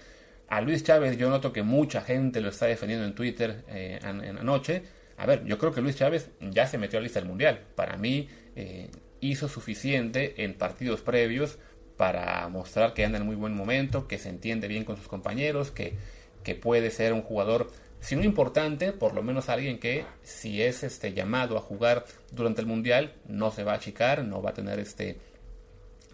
A 0.48 0.60
Luis 0.60 0.84
Chávez 0.84 1.16
yo 1.16 1.28
noto 1.30 1.52
que 1.52 1.62
mucha 1.62 2.00
gente 2.02 2.40
lo 2.40 2.50
está 2.50 2.66
defendiendo 2.66 3.04
en 3.04 3.14
Twitter 3.14 3.64
eh, 3.68 3.98
en, 4.00 4.38
anoche. 4.38 4.84
A 5.16 5.26
ver, 5.26 5.44
yo 5.44 5.58
creo 5.58 5.72
que 5.72 5.80
Luis 5.80 5.96
Chávez 5.96 6.30
ya 6.40 6.66
se 6.66 6.78
metió 6.78 6.98
a 6.98 7.00
la 7.00 7.04
lista 7.04 7.18
del 7.18 7.28
mundial. 7.28 7.60
Para 7.74 7.96
mí, 7.96 8.28
eh, 8.56 8.90
hizo 9.20 9.48
suficiente 9.48 10.44
en 10.44 10.54
partidos 10.54 11.00
previos 11.00 11.58
para 11.96 12.48
mostrar 12.48 12.94
que 12.94 13.04
anda 13.04 13.18
en 13.18 13.26
muy 13.26 13.36
buen 13.36 13.54
momento, 13.54 14.08
que 14.08 14.18
se 14.18 14.28
entiende 14.28 14.68
bien 14.68 14.84
con 14.84 14.96
sus 14.96 15.08
compañeros, 15.08 15.70
que, 15.70 15.94
que 16.42 16.54
puede 16.54 16.90
ser 16.90 17.12
un 17.12 17.22
jugador, 17.22 17.70
si 18.00 18.16
no 18.16 18.24
importante, 18.24 18.92
por 18.92 19.14
lo 19.14 19.22
menos 19.22 19.48
alguien 19.48 19.78
que 19.78 20.04
si 20.22 20.62
es 20.62 20.82
este 20.82 21.12
llamado 21.12 21.56
a 21.56 21.60
jugar 21.60 22.04
durante 22.32 22.60
el 22.60 22.66
mundial, 22.66 23.14
no 23.26 23.50
se 23.52 23.62
va 23.62 23.72
a 23.72 23.76
achicar, 23.76 24.24
no 24.24 24.42
va 24.42 24.50
a 24.50 24.54
tener 24.54 24.80
este, 24.80 25.18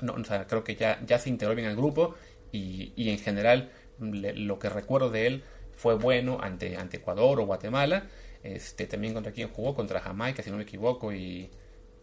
no, 0.02 0.12
o 0.12 0.24
sea, 0.24 0.46
creo 0.46 0.64
que 0.64 0.76
ya, 0.76 1.00
ya 1.06 1.18
se 1.18 1.30
integró 1.30 1.54
bien 1.54 1.68
al 1.68 1.76
grupo 1.76 2.14
y, 2.52 2.92
y 2.96 3.08
en 3.10 3.18
general 3.18 3.70
lo 4.00 4.58
que 4.58 4.68
recuerdo 4.68 5.10
de 5.10 5.26
él 5.26 5.44
fue 5.74 5.94
bueno 5.94 6.38
ante, 6.42 6.76
ante 6.76 6.98
Ecuador 6.98 7.40
o 7.40 7.46
Guatemala, 7.46 8.06
este, 8.42 8.86
también 8.86 9.14
contra 9.14 9.32
quien 9.32 9.48
jugó, 9.48 9.74
contra 9.74 10.00
Jamaica, 10.00 10.42
si 10.42 10.50
no 10.50 10.56
me 10.56 10.64
equivoco, 10.64 11.12
y, 11.12 11.50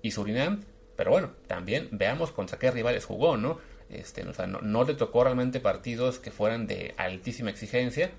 y 0.06 0.12
Surinam. 0.12 0.62
Pero 0.96 1.12
bueno, 1.12 1.32
también 1.48 1.90
veamos 1.92 2.32
contra 2.32 2.60
qué 2.60 2.70
rivales 2.70 3.06
jugó, 3.06 3.38
¿no? 3.38 3.58
Este, 3.90 4.24
o 4.24 4.34
sea, 4.34 4.46
no, 4.46 4.84
le 4.84 4.94
tocó 4.94 5.24
realmente 5.24 5.60
partidos 5.60 6.20
que 6.20 6.30
fueran 6.32 6.68
de 6.68 6.94
altísima 6.98 7.50
exigencia. 7.50 8.12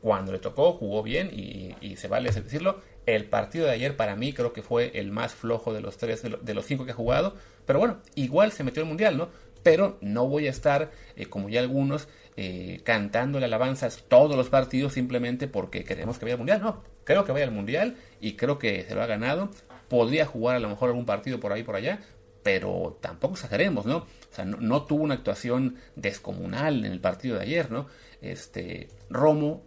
Cuando 0.00 0.32
le 0.32 0.38
tocó, 0.38 0.72
jugó 0.72 1.02
bien 1.02 1.30
y, 1.32 1.96
se 1.96 2.08
vale 2.08 2.32
decirlo. 2.32 2.80
El 3.06 3.26
partido 3.26 3.66
de 3.66 3.72
ayer 3.72 3.96
para 3.96 4.16
mí 4.16 4.32
creo 4.32 4.52
que 4.52 4.62
fue 4.62 4.90
el 4.98 5.12
más 5.12 5.34
flojo 5.34 5.72
de 5.72 5.80
los 5.80 5.98
tres, 5.98 6.22
de, 6.22 6.54
los 6.54 6.66
cinco 6.66 6.84
que 6.84 6.92
ha 6.92 6.94
jugado. 6.94 7.36
Pero 7.64 7.78
bueno, 7.78 7.98
igual 8.16 8.50
se 8.50 8.64
metió 8.64 8.82
el 8.82 8.88
mundial, 8.88 9.16
¿no? 9.16 9.28
pero 9.62 9.98
no 10.00 10.26
voy 10.26 10.46
a 10.46 10.50
estar, 10.50 10.90
eh, 11.16 11.26
como 11.26 11.48
ya 11.48 11.60
algunos, 11.60 12.08
eh, 12.36 12.80
cantándole 12.82 13.44
alabanzas 13.44 14.04
todos 14.08 14.36
los 14.36 14.48
partidos 14.48 14.94
simplemente 14.94 15.48
porque 15.48 15.84
queremos 15.84 16.18
que 16.18 16.24
vaya 16.24 16.34
al 16.34 16.38
Mundial. 16.38 16.62
No, 16.62 16.82
creo 17.04 17.24
que 17.24 17.32
vaya 17.32 17.44
al 17.44 17.50
Mundial 17.50 17.96
y 18.20 18.36
creo 18.36 18.58
que 18.58 18.84
se 18.84 18.94
lo 18.94 19.02
ha 19.02 19.06
ganado. 19.06 19.50
Podría 19.90 20.24
jugar 20.24 20.56
a 20.56 20.60
lo 20.60 20.70
mejor 20.70 20.88
algún 20.88 21.04
partido 21.04 21.38
por 21.38 21.52
ahí 21.52 21.62
por 21.62 21.76
allá, 21.76 22.00
pero 22.42 22.96
tampoco 23.02 23.34
exageremos, 23.34 23.84
¿no? 23.84 23.98
O 23.98 24.34
sea, 24.34 24.46
no, 24.46 24.84
tuvo 24.84 25.04
una 25.04 25.14
actuación 25.14 25.76
descomunal 25.96 26.86
en 26.86 26.92
el 26.92 27.00
partido 27.00 27.36
de 27.36 27.42
ayer, 27.42 27.70
¿no? 27.70 27.88
Este, 28.22 28.88
Romo, 29.10 29.62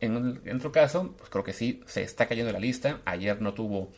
en, 0.00 0.42
en 0.44 0.56
otro 0.56 0.70
caso, 0.70 1.14
pues 1.16 1.30
creo 1.30 1.44
que 1.44 1.54
sí, 1.54 1.80
se 1.86 2.02
está 2.02 2.26
cayendo 2.26 2.52
la 2.52 2.58
lista. 2.58 3.00
Ayer 3.06 3.40
no 3.40 3.54
tuvo 3.54 3.88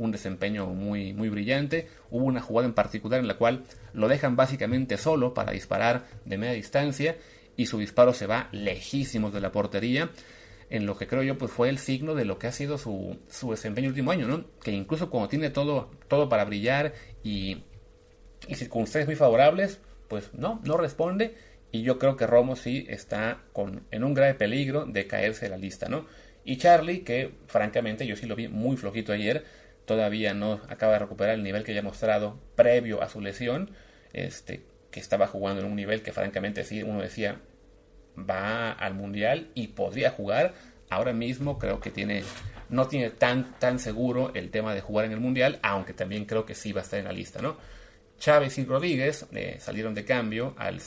un 0.00 0.12
desempeño 0.12 0.66
muy, 0.66 1.12
muy 1.12 1.28
brillante. 1.28 1.88
Hubo 2.10 2.24
una 2.24 2.40
jugada 2.40 2.68
en 2.68 2.74
particular 2.74 3.20
en 3.20 3.28
la 3.28 3.34
cual 3.34 3.64
lo 3.92 4.08
dejan 4.08 4.36
básicamente 4.36 4.96
solo 4.96 5.34
para 5.34 5.52
disparar 5.52 6.06
de 6.24 6.38
media 6.38 6.54
distancia 6.54 7.16
y 7.56 7.66
su 7.66 7.78
disparo 7.78 8.14
se 8.14 8.26
va 8.26 8.48
lejísimos 8.52 9.32
de 9.34 9.40
la 9.40 9.52
portería. 9.52 10.10
En 10.70 10.86
lo 10.86 10.96
que 10.96 11.06
creo 11.06 11.22
yo 11.22 11.36
pues 11.36 11.50
fue 11.50 11.68
el 11.68 11.78
signo 11.78 12.14
de 12.14 12.24
lo 12.24 12.38
que 12.38 12.46
ha 12.46 12.52
sido 12.52 12.78
su, 12.78 13.18
su 13.28 13.50
desempeño 13.50 13.86
el 13.86 13.92
último 13.92 14.12
año, 14.12 14.28
¿no? 14.28 14.44
Que 14.62 14.70
incluso 14.70 15.10
cuando 15.10 15.28
tiene 15.28 15.50
todo, 15.50 15.90
todo 16.08 16.28
para 16.28 16.44
brillar 16.44 16.94
y, 17.22 17.64
y 18.46 18.54
circunstancias 18.54 19.06
muy 19.06 19.16
favorables, 19.16 19.80
pues 20.08 20.32
no, 20.32 20.60
no 20.64 20.76
responde. 20.76 21.34
Y 21.72 21.82
yo 21.82 21.98
creo 21.98 22.16
que 22.16 22.26
Romo 22.26 22.56
sí 22.56 22.86
está 22.88 23.42
con, 23.52 23.86
en 23.90 24.04
un 24.04 24.14
grave 24.14 24.34
peligro 24.34 24.86
de 24.86 25.06
caerse 25.06 25.46
de 25.46 25.50
la 25.50 25.56
lista, 25.56 25.88
¿no? 25.88 26.06
Y 26.44 26.56
Charlie, 26.56 27.00
que 27.00 27.34
francamente 27.46 28.06
yo 28.06 28.16
sí 28.16 28.26
lo 28.26 28.34
vi 28.34 28.48
muy 28.48 28.76
flojito 28.76 29.12
ayer, 29.12 29.44
todavía 29.84 30.34
no 30.34 30.60
acaba 30.68 30.94
de 30.94 31.00
recuperar 31.00 31.34
el 31.34 31.42
nivel 31.42 31.64
que 31.64 31.74
ya 31.74 31.82
mostrado 31.82 32.40
previo 32.56 33.02
a 33.02 33.08
su 33.08 33.20
lesión, 33.20 33.70
este, 34.12 34.62
que 34.90 35.00
estaba 35.00 35.26
jugando 35.26 35.62
en 35.62 35.68
un 35.68 35.76
nivel 35.76 36.02
que 36.02 36.12
francamente 36.12 36.64
sí, 36.64 36.82
uno 36.82 37.00
decía, 37.00 37.40
va 38.18 38.72
al 38.72 38.94
mundial 38.94 39.50
y 39.54 39.68
podría 39.68 40.10
jugar. 40.10 40.54
Ahora 40.88 41.12
mismo 41.12 41.58
creo 41.58 41.80
que 41.80 41.90
tiene, 41.90 42.22
no 42.68 42.88
tiene 42.88 43.10
tan, 43.10 43.58
tan 43.58 43.78
seguro 43.78 44.32
el 44.34 44.50
tema 44.50 44.74
de 44.74 44.80
jugar 44.80 45.06
en 45.06 45.12
el 45.12 45.20
mundial, 45.20 45.58
aunque 45.62 45.94
también 45.94 46.24
creo 46.24 46.44
que 46.44 46.54
sí 46.54 46.72
va 46.72 46.80
a 46.80 46.84
estar 46.84 46.98
en 46.98 47.06
la 47.06 47.12
lista, 47.12 47.40
¿no? 47.40 47.56
Chávez 48.18 48.58
y 48.58 48.64
Rodríguez 48.64 49.26
eh, 49.32 49.56
salieron 49.60 49.94
de 49.94 50.04
cambio 50.04 50.54
al 50.58 50.80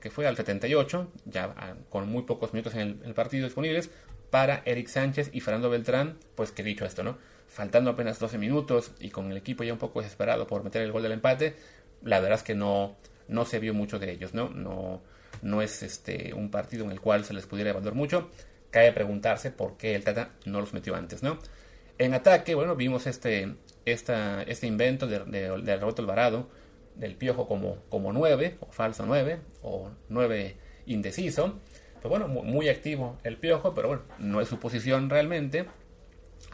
que 0.00 0.10
fue 0.10 0.26
al 0.26 0.36
78, 0.36 1.12
ya 1.26 1.54
ah, 1.56 1.74
con 1.88 2.08
muy 2.10 2.22
pocos 2.22 2.52
minutos 2.52 2.74
en 2.74 3.00
el, 3.04 3.14
partido 3.14 3.44
disponibles, 3.44 3.90
para 4.30 4.62
Eric 4.64 4.88
Sánchez 4.88 5.30
y 5.32 5.40
Fernando 5.40 5.70
Beltrán, 5.70 6.18
pues 6.34 6.50
que 6.50 6.64
dicho 6.64 6.84
esto, 6.84 7.04
¿no? 7.04 7.16
faltando 7.50 7.90
apenas 7.90 8.18
12 8.18 8.38
minutos 8.38 8.92
y 9.00 9.10
con 9.10 9.30
el 9.30 9.36
equipo 9.36 9.64
ya 9.64 9.72
un 9.72 9.78
poco 9.78 10.00
desesperado 10.00 10.46
por 10.46 10.62
meter 10.62 10.82
el 10.82 10.92
gol 10.92 11.02
del 11.02 11.12
empate, 11.12 11.56
la 12.02 12.20
verdad 12.20 12.38
es 12.38 12.44
que 12.44 12.54
no, 12.54 12.96
no 13.28 13.44
se 13.44 13.58
vio 13.58 13.74
mucho 13.74 13.98
de 13.98 14.12
ellos, 14.12 14.34
¿no? 14.34 14.48
No, 14.48 15.02
no 15.42 15.62
es 15.62 15.82
este, 15.82 16.34
un 16.34 16.50
partido 16.50 16.84
en 16.84 16.90
el 16.90 17.00
cual 17.00 17.24
se 17.24 17.34
les 17.34 17.46
pudiera 17.46 17.70
evaluar 17.70 17.94
mucho. 17.94 18.30
Cabe 18.70 18.92
preguntarse 18.92 19.50
por 19.50 19.76
qué 19.76 19.94
el 19.94 20.04
Tata 20.04 20.30
no 20.44 20.60
los 20.60 20.72
metió 20.72 20.94
antes, 20.94 21.22
¿no? 21.22 21.38
En 21.98 22.14
ataque, 22.14 22.54
bueno, 22.54 22.76
vimos 22.76 23.06
este, 23.06 23.56
este 23.84 24.66
invento 24.66 25.06
de, 25.06 25.18
de, 25.20 25.76
Roberto 25.76 26.02
Alvarado, 26.02 26.48
del 26.94 27.16
Piojo 27.16 27.46
como, 27.46 27.82
como 27.88 28.12
9, 28.12 28.58
o 28.60 28.70
falso 28.72 29.04
9, 29.06 29.40
o 29.62 29.90
9 30.08 30.56
indeciso. 30.86 31.60
Pues 32.00 32.08
bueno, 32.08 32.28
muy 32.28 32.68
activo 32.68 33.18
el 33.24 33.36
Piojo, 33.36 33.74
pero 33.74 33.88
bueno, 33.88 34.02
no 34.18 34.40
es 34.40 34.48
su 34.48 34.58
posición 34.58 35.10
realmente 35.10 35.66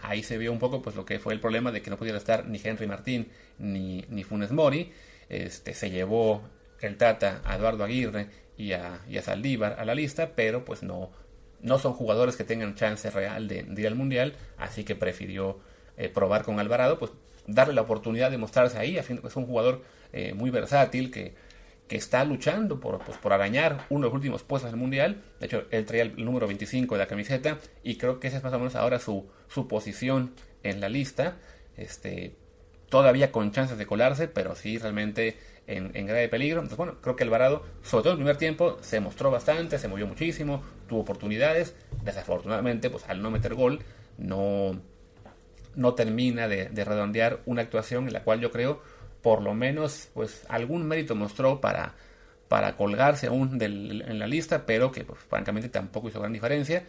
ahí 0.02 0.22
se 0.22 0.38
vio 0.38 0.52
un 0.52 0.58
poco 0.58 0.82
pues 0.82 0.96
lo 0.96 1.04
que 1.04 1.18
fue 1.18 1.34
el 1.34 1.40
problema 1.40 1.72
de 1.72 1.82
que 1.82 1.90
no 1.90 1.96
pudiera 1.96 2.18
estar 2.18 2.46
ni 2.46 2.60
Henry 2.62 2.86
Martín 2.86 3.28
ni, 3.58 4.04
ni 4.08 4.24
Funes 4.24 4.50
Mori. 4.50 4.92
Este, 5.28 5.74
se 5.74 5.90
llevó 5.90 6.42
el 6.80 6.96
Tata 6.96 7.42
a 7.44 7.56
Eduardo 7.56 7.84
Aguirre 7.84 8.28
y 8.56 8.72
a, 8.72 9.00
y 9.08 9.18
a 9.18 9.22
Saldívar 9.22 9.76
a 9.78 9.84
la 9.84 9.94
lista, 9.94 10.32
pero 10.34 10.64
pues 10.64 10.82
no, 10.82 11.10
no 11.60 11.78
son 11.78 11.92
jugadores 11.92 12.36
que 12.36 12.44
tengan 12.44 12.74
chance 12.74 13.10
real 13.10 13.48
de, 13.48 13.66
ir 13.76 13.86
al 13.86 13.94
Mundial, 13.94 14.34
así 14.58 14.84
que 14.84 14.94
prefirió 14.94 15.58
eh, 15.96 16.08
probar 16.08 16.42
con 16.42 16.60
Alvarado, 16.60 16.98
pues 16.98 17.12
darle 17.46 17.74
la 17.74 17.82
oportunidad 17.82 18.30
de 18.30 18.38
mostrarse 18.38 18.78
ahí, 18.78 18.98
a 18.98 19.02
fin, 19.02 19.20
es 19.24 19.36
un 19.36 19.46
jugador 19.46 19.82
eh, 20.12 20.34
muy 20.34 20.50
versátil 20.50 21.10
que 21.10 21.34
que 21.88 21.96
está 21.96 22.24
luchando 22.24 22.80
por, 22.80 22.98
pues, 23.04 23.16
por 23.18 23.32
arañar 23.32 23.86
uno 23.90 24.00
de 24.00 24.06
los 24.06 24.14
últimos 24.14 24.42
puestos 24.42 24.70
del 24.70 24.80
Mundial. 24.80 25.22
De 25.38 25.46
hecho, 25.46 25.64
él 25.70 25.84
traía 25.84 26.02
el 26.02 26.24
número 26.24 26.46
25 26.46 26.94
de 26.94 26.98
la 26.98 27.06
camiseta 27.06 27.58
y 27.82 27.96
creo 27.96 28.18
que 28.18 28.28
esa 28.28 28.38
es 28.38 28.44
más 28.44 28.52
o 28.52 28.58
menos 28.58 28.74
ahora 28.74 28.98
su, 28.98 29.28
su 29.48 29.68
posición 29.68 30.32
en 30.62 30.80
la 30.80 30.88
lista. 30.88 31.36
Este, 31.76 32.34
todavía 33.00 33.32
con 33.32 33.52
chances 33.52 33.78
de 33.78 33.86
colarse, 33.86 34.28
pero 34.28 34.54
sí 34.54 34.78
realmente 34.78 35.38
en, 35.66 35.90
en, 35.94 36.06
grave 36.06 36.28
peligro. 36.28 36.60
Entonces, 36.60 36.76
bueno, 36.76 36.96
creo 37.00 37.16
que 37.16 37.24
Alvarado, 37.24 37.62
sobre 37.82 38.04
todo 38.04 38.12
en 38.12 38.18
el 38.18 38.24
primer 38.24 38.36
tiempo, 38.36 38.78
se 38.80 39.00
mostró 39.00 39.30
bastante, 39.30 39.78
se 39.78 39.88
movió 39.88 40.06
muchísimo, 40.06 40.62
tuvo 40.88 41.00
oportunidades. 41.00 41.74
Desafortunadamente, 42.04 42.90
pues 42.90 43.08
al 43.08 43.22
no 43.22 43.30
meter 43.30 43.54
gol, 43.54 43.80
no, 44.18 44.80
no 45.74 45.94
termina 45.94 46.48
de, 46.48 46.68
de 46.68 46.84
redondear 46.84 47.40
una 47.46 47.62
actuación 47.62 48.06
en 48.06 48.12
la 48.12 48.22
cual 48.22 48.40
yo 48.40 48.50
creo 48.50 48.80
por 49.26 49.42
lo 49.42 49.54
menos 49.54 50.08
pues 50.14 50.44
algún 50.48 50.86
mérito 50.86 51.16
mostró 51.16 51.60
para, 51.60 51.94
para 52.46 52.76
colgarse 52.76 53.26
aún 53.26 53.60
en 53.60 54.18
la 54.20 54.26
lista, 54.28 54.66
pero 54.66 54.92
que 54.92 55.04
pues, 55.04 55.18
francamente 55.18 55.68
tampoco 55.68 56.08
hizo 56.08 56.20
gran 56.20 56.32
diferencia. 56.32 56.84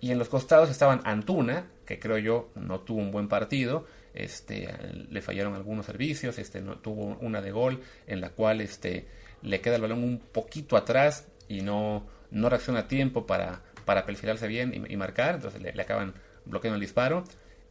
Y 0.00 0.10
en 0.10 0.18
los 0.18 0.28
costados 0.28 0.68
estaban 0.68 1.00
Antuna, 1.04 1.66
que 1.86 2.00
creo 2.00 2.18
yo 2.18 2.48
no 2.56 2.80
tuvo 2.80 3.00
un 3.00 3.12
buen 3.12 3.28
partido, 3.28 3.86
este, 4.16 4.68
le 5.10 5.20
fallaron 5.20 5.54
algunos 5.54 5.86
servicios, 5.86 6.38
este, 6.38 6.60
no, 6.60 6.78
tuvo 6.78 7.18
una 7.20 7.40
de 7.40 7.50
gol 7.50 7.82
en 8.06 8.20
la 8.20 8.30
cual 8.30 8.60
este, 8.60 9.06
le 9.42 9.60
queda 9.60 9.76
el 9.76 9.82
balón 9.82 10.02
un 10.02 10.18
poquito 10.18 10.76
atrás 10.76 11.28
y 11.48 11.62
no, 11.62 12.06
reacciona 12.30 12.80
a 12.80 12.88
tiempo 12.88 13.26
para, 13.26 13.62
perfilarse 13.84 14.48
bien 14.48 14.86
y, 14.88 14.96
marcar, 14.96 15.36
entonces 15.36 15.60
le, 15.60 15.80
acaban 15.80 16.14
bloqueando 16.44 16.76
el 16.76 16.80
disparo. 16.80 17.24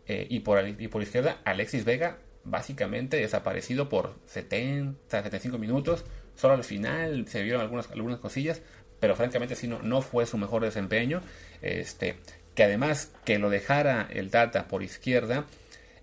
Eh, 0.07 0.27
y, 0.29 0.41
por, 0.41 1.01
izquierda, 1.01 1.41
Alexis 1.45 1.83
Vega 1.83 2.19
básicamente 2.43 3.17
desaparecido 3.17 3.89
por 3.89 4.15
70, 4.27 4.99
75 5.09 5.57
minutos. 5.57 6.05
Solo 6.35 6.53
al 6.53 6.63
final 6.63 7.27
se 7.27 7.41
vieron 7.41 7.61
algunas, 7.61 7.87
cosillas, 8.19 8.61
pero 8.99 9.15
francamente 9.15 9.55
sí 9.55 9.67
no, 9.67 9.81
no 9.81 10.01
fue 10.01 10.25
su 10.25 10.37
mejor 10.37 10.63
desempeño. 10.63 11.21
Este, 11.61 12.17
que 12.55 12.63
además 12.63 13.11
que 13.25 13.37
lo 13.37 13.49
dejara 13.49 14.07
el 14.11 14.31
Data 14.31 14.67
por 14.67 14.81
izquierda, 14.81 15.45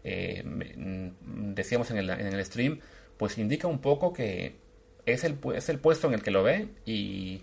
eh, 0.05 0.43
decíamos 1.25 1.91
en 1.91 1.99
el, 1.99 2.11
en 2.11 2.27
el 2.27 2.45
stream, 2.45 2.81
pues 3.17 3.39
indica 3.39 3.69
un 3.69 3.81
poco 3.81 4.13
que 4.13 4.57
es 5.07 5.25
el, 5.25 5.39
es 5.55 5.69
el 5.69 5.79
puesto 5.79 6.09
en 6.09 6.15
el 6.15 6.23
que 6.23 6.31
lo 6.31 6.43
ve 6.43 6.69
y 6.87 7.43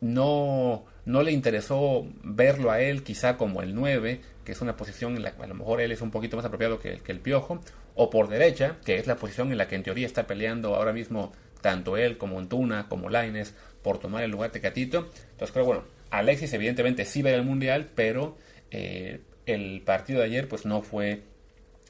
no, 0.00 0.84
no 1.04 1.22
le 1.22 1.32
interesó 1.32 2.06
verlo 2.22 2.70
a 2.70 2.80
él 2.80 3.02
quizá 3.02 3.36
como 3.36 3.62
el 3.62 3.74
9, 3.74 4.20
que 4.44 4.52
es 4.52 4.60
una 4.60 4.76
posición 4.76 5.16
en 5.16 5.22
la 5.22 5.34
que 5.34 5.42
a 5.42 5.46
lo 5.46 5.54
mejor 5.54 5.80
él 5.80 5.92
es 5.92 6.00
un 6.00 6.10
poquito 6.10 6.36
más 6.36 6.44
apropiado 6.44 6.78
que, 6.78 6.98
que 6.98 7.12
el 7.12 7.20
Piojo, 7.20 7.60
o 7.94 8.10
por 8.10 8.28
derecha, 8.28 8.76
que 8.84 8.98
es 8.98 9.06
la 9.06 9.16
posición 9.16 9.50
en 9.50 9.58
la 9.58 9.66
que 9.66 9.74
en 9.74 9.82
teoría 9.82 10.06
está 10.06 10.26
peleando 10.26 10.76
ahora 10.76 10.92
mismo 10.92 11.32
tanto 11.60 11.96
él 11.96 12.16
como 12.16 12.38
Antuna, 12.38 12.88
como 12.88 13.10
Laines, 13.10 13.54
por 13.82 13.98
tomar 13.98 14.22
el 14.22 14.30
lugar 14.30 14.52
de 14.52 14.60
Catito. 14.60 15.10
Entonces 15.32 15.52
creo, 15.52 15.64
bueno, 15.64 15.84
Alexis 16.10 16.52
evidentemente 16.52 17.04
sí 17.04 17.22
va 17.22 17.30
al 17.30 17.44
Mundial, 17.44 17.88
pero 17.94 18.36
eh, 18.70 19.20
el 19.46 19.82
partido 19.82 20.20
de 20.20 20.26
ayer 20.26 20.48
pues 20.48 20.64
no 20.64 20.82
fue 20.82 21.22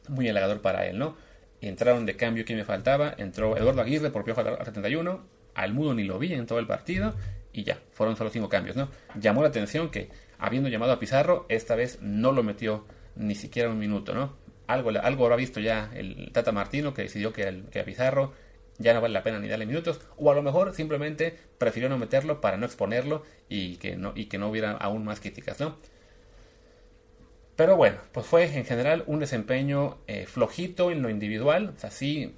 muy 0.09 0.29
halagador 0.29 0.61
para 0.61 0.87
él, 0.87 0.99
¿no? 0.99 1.17
Entraron 1.61 2.07
de 2.07 2.17
cambio 2.17 2.45
quien 2.45 2.59
me 2.59 2.65
faltaba, 2.65 3.15
entró 3.19 3.57
Eduardo 3.57 3.81
Aguirre 3.81 4.11
por 4.11 4.25
Piojo 4.25 4.41
al 4.41 4.65
71, 4.65 5.25
al 5.55 5.75
mudo 5.75 5.95
ni 5.95 6.05
lo 6.05 6.19
vi 6.19 6.33
en 6.33 6.47
todo 6.47 6.59
el 6.59 6.67
partido 6.67 7.15
y 7.53 7.65
ya, 7.65 7.79
fueron 7.93 8.17
solo 8.17 8.31
cinco 8.31 8.49
cambios, 8.49 8.77
¿no? 8.77 8.89
Llamó 9.19 9.43
la 9.43 9.49
atención 9.49 9.91
que 9.91 10.11
habiendo 10.39 10.69
llamado 10.69 10.93
a 10.93 10.99
Pizarro, 10.99 11.47
esta 11.49 11.75
vez 11.75 11.99
no 12.01 12.33
lo 12.33 12.43
metió 12.43 12.87
ni 13.17 13.35
siquiera 13.35 13.69
un 13.69 13.79
minuto, 13.79 14.15
¿no? 14.15 14.37
algo, 14.69 14.91
algo 14.91 15.25
habrá 15.25 15.37
visto 15.37 15.59
ya 15.59 15.91
el 15.95 16.31
Tata 16.33 16.53
Martino 16.53 16.95
que 16.95 17.03
decidió 17.03 17.33
que, 17.33 17.65
que 17.73 17.81
a 17.81 17.85
Pizarro 17.85 18.33
ya 18.77 18.95
no 18.95 19.01
vale 19.01 19.15
la 19.15 19.25
pena 19.25 19.41
ni 19.41 19.49
darle 19.49 19.67
minutos, 19.67 20.01
o 20.17 20.31
a 20.31 20.35
lo 20.37 20.43
mejor 20.43 20.73
simplemente 20.73 21.37
prefirió 21.59 21.89
no 21.89 21.99
meterlo 21.99 22.41
para 22.41 22.57
no 22.57 22.65
exponerlo 22.65 23.25
y 23.49 23.77
que 23.79 23.97
no, 23.97 24.13
y 24.15 24.27
que 24.27 24.39
no 24.39 24.49
hubiera 24.49 24.71
aún 24.73 25.05
más 25.05 25.19
críticas, 25.19 25.59
¿no? 25.59 25.79
Pero 27.59 27.77
bueno, 27.77 27.97
pues 28.13 28.25
fue 28.25 28.45
en 28.57 28.65
general 28.65 29.03
un 29.09 29.19
desempeño 29.19 29.99
eh, 30.07 30.27
flojito 30.27 30.93
en 30.93 31.03
lo 31.03 31.11
individual, 31.11 31.75
o 31.77 31.81
sea, 31.81 31.91
sí, 31.91 32.37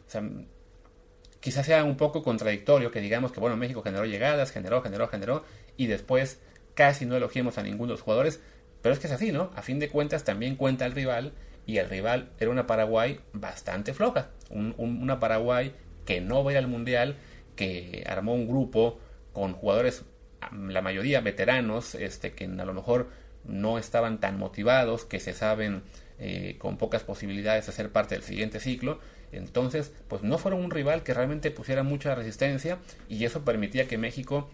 quizás 1.40 1.66
sea 1.66 1.84
un 1.84 1.98
poco 1.98 2.22
contradictorio 2.22 2.90
que 2.90 3.02
digamos 3.02 3.30
que, 3.30 3.38
bueno, 3.38 3.54
México 3.54 3.82
generó 3.82 4.06
llegadas, 4.06 4.50
generó, 4.50 4.80
generó, 4.80 5.08
generó, 5.08 5.44
y 5.76 5.88
después 5.88 6.40
casi 6.72 7.04
no 7.04 7.16
elogiemos 7.16 7.58
a 7.58 7.62
ninguno 7.62 7.88
de 7.88 7.98
los 7.98 8.00
jugadores, 8.00 8.40
pero 8.80 8.94
es 8.94 8.98
que 8.98 9.08
es 9.08 9.12
así, 9.12 9.30
¿no? 9.30 9.50
A 9.56 9.60
fin 9.60 9.78
de 9.78 9.90
cuentas 9.90 10.24
también 10.24 10.56
cuenta 10.56 10.86
el 10.86 10.92
rival 10.92 11.34
y 11.66 11.76
el 11.76 11.90
rival 11.90 12.30
era 12.40 12.50
una 12.50 12.66
Paraguay 12.66 13.20
bastante 13.34 13.92
floja, 13.92 14.30
una 14.48 15.20
Paraguay 15.20 15.74
que 16.06 16.22
no 16.22 16.42
va 16.42 16.52
a 16.52 16.54
ir 16.54 16.58
al 16.58 16.66
Mundial, 16.66 17.16
que 17.56 18.04
armó 18.08 18.32
un 18.32 18.48
grupo 18.48 18.98
con 19.34 19.52
jugadores, 19.52 20.02
la 20.50 20.80
mayoría 20.80 21.20
veteranos, 21.20 21.94
este, 21.94 22.32
que 22.32 22.46
a 22.46 22.64
lo 22.64 22.72
mejor 22.72 23.08
no 23.44 23.78
estaban 23.78 24.20
tan 24.20 24.38
motivados, 24.38 25.04
que 25.04 25.20
se 25.20 25.32
saben 25.32 25.82
eh, 26.18 26.56
con 26.58 26.76
pocas 26.76 27.02
posibilidades 27.02 27.66
de 27.66 27.72
ser 27.72 27.90
parte 27.90 28.14
del 28.14 28.24
siguiente 28.24 28.60
ciclo. 28.60 29.00
Entonces, 29.32 29.92
pues 30.08 30.22
no 30.22 30.38
fueron 30.38 30.60
un 30.64 30.70
rival 30.70 31.02
que 31.02 31.14
realmente 31.14 31.50
pusiera 31.50 31.82
mucha 31.82 32.14
resistencia 32.14 32.78
y 33.08 33.24
eso 33.24 33.44
permitía 33.44 33.86
que 33.86 33.96
México 33.96 34.50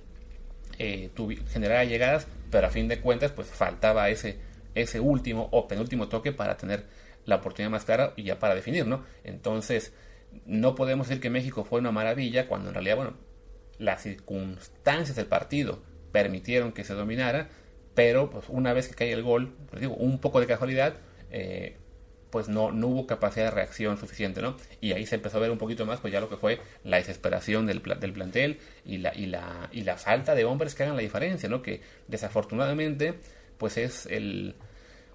eh, 0.79 1.11
generara 1.49 1.85
llegadas, 1.85 2.27
pero 2.51 2.67
a 2.67 2.71
fin 2.71 2.89
de 2.89 3.01
cuentas, 3.01 3.33
pues 3.33 3.49
faltaba 3.49 4.11
ese, 4.11 4.39
ese 4.75 5.01
último 5.01 5.49
o 5.53 5.67
penúltimo 5.67 6.09
toque 6.09 6.33
para 6.33 6.57
tener 6.57 6.85
la 7.25 7.37
oportunidad 7.37 7.71
más 7.71 7.85
clara 7.85 8.13
y 8.17 8.25
ya 8.25 8.39
para 8.39 8.55
definir, 8.55 8.87
¿no? 8.87 9.05
Entonces, 9.25 9.93
no 10.45 10.75
podemos 10.75 11.09
decir 11.09 11.21
que 11.21 11.31
México 11.31 11.65
fue 11.65 11.81
una 11.81 11.93
maravilla 11.93 12.47
cuando 12.47 12.69
en 12.69 12.75
realidad, 12.75 12.97
bueno, 12.97 13.15
las 13.79 14.03
circunstancias 14.03 15.17
del 15.17 15.27
partido 15.27 15.83
permitieron 16.13 16.73
que 16.73 16.85
se 16.85 16.95
dominara, 16.95 17.49
pero 17.97 18.31
pues 18.31 18.45
una 18.49 18.73
vez 18.73 18.89
que 18.89 18.95
cae 18.95 19.13
el 19.13 19.25
gol, 19.25 19.57
pues 19.71 19.81
digo, 19.81 19.95
un 19.95 20.21
poco 20.21 20.39
de 20.39 20.47
casualidad, 20.47 20.95
eh, 21.33 21.79
pues 22.31 22.49
no, 22.49 22.71
no 22.71 22.89
hubo 22.89 23.07
capacidad 23.07 23.47
de 23.47 23.51
reacción 23.51 23.97
suficiente, 23.97 24.43
¿no? 24.43 24.57
Y 24.83 24.93
ahí 24.93 25.07
se 25.07 25.15
empezó 25.15 25.39
a 25.39 25.41
ver 25.41 25.51
un 25.51 25.57
poquito 25.57 25.87
más, 25.87 26.01
pues 26.01 26.13
ya 26.13 26.21
lo 26.21 26.29
que 26.29 26.37
fue 26.37 26.61
la 26.85 26.99
desesperación 26.99 27.65
del, 27.65 27.83
del 27.83 28.13
plantel 28.13 28.59
y 28.85 28.99
la, 28.99 29.15
y, 29.17 29.27
la, 29.27 29.71
y 29.73 29.81
la 29.81 29.97
falta 29.97 30.35
de 30.35 30.45
hombres 30.45 30.75
que 30.75 30.83
hagan 30.83 30.97
la 30.97 31.03
diferencia, 31.03 31.49
¿no? 31.49 31.63
Que 31.63 31.81
desafortunadamente, 32.07 33.15
pues 33.57 33.79
es 33.79 34.05
el, 34.07 34.57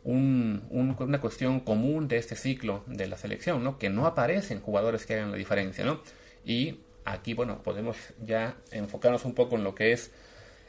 un, 0.03 0.63
una 0.71 1.21
cuestión 1.21 1.59
común 1.59 2.07
de 2.07 2.17
este 2.17 2.35
ciclo 2.35 2.83
de 2.87 3.07
la 3.07 3.17
selección, 3.17 3.63
¿no? 3.63 3.77
Que 3.77 3.91
no 3.91 4.07
aparecen 4.07 4.59
jugadores 4.59 5.05
que 5.05 5.13
hagan 5.13 5.29
la 5.29 5.37
diferencia, 5.37 5.85
¿no? 5.85 6.01
Y 6.43 6.79
aquí, 7.05 7.35
bueno, 7.35 7.61
podemos 7.61 7.97
ya 8.25 8.57
enfocarnos 8.71 9.25
un 9.25 9.35
poco 9.35 9.55
en 9.55 9.63
lo 9.63 9.75
que 9.75 9.91
es 9.91 10.11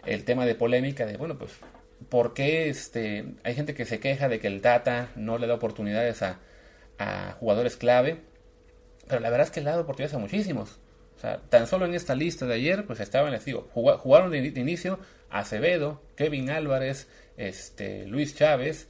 el 0.04 0.24
tema 0.24 0.44
de 0.44 0.54
polémica 0.54 1.06
de, 1.06 1.16
bueno, 1.16 1.38
pues 1.38 1.52
por 2.08 2.34
qué 2.34 2.68
este, 2.68 3.34
hay 3.44 3.54
gente 3.54 3.74
que 3.74 3.84
se 3.84 4.00
queja 4.00 4.28
de 4.28 4.40
que 4.40 4.46
el 4.46 4.60
Data 4.60 5.10
no 5.16 5.38
le 5.38 5.46
da 5.46 5.54
oportunidades 5.54 6.22
a, 6.22 6.38
jugadores 7.40 7.76
clave, 7.76 8.20
pero 9.08 9.20
la 9.20 9.28
verdad 9.28 9.48
es 9.48 9.50
que 9.50 9.60
le 9.60 9.66
ha 9.66 9.72
dado 9.72 9.82
oportunidades 9.82 10.14
a 10.14 10.18
muchísimos. 10.18 10.78
O 11.16 11.18
sea, 11.18 11.38
tan 11.48 11.66
solo 11.66 11.84
en 11.84 11.94
esta 11.94 12.14
lista 12.14 12.46
de 12.46 12.54
ayer, 12.54 12.86
pues 12.86 13.00
estaban, 13.00 13.32
les 13.32 13.44
digo, 13.44 13.68
jugaron 13.72 14.30
de, 14.30 14.38
inicio 14.38 15.00
Acevedo, 15.28 16.00
Kevin 16.14 16.50
Álvarez, 16.50 17.08
este, 17.36 18.06
Luis 18.06 18.36
Chávez, 18.36 18.88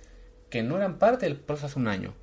que 0.50 0.62
no 0.62 0.76
eran 0.76 0.98
parte 0.98 1.24
del 1.24 1.36
proceso 1.36 1.68
hace 1.68 1.78
un 1.78 1.88
año. 1.88 2.14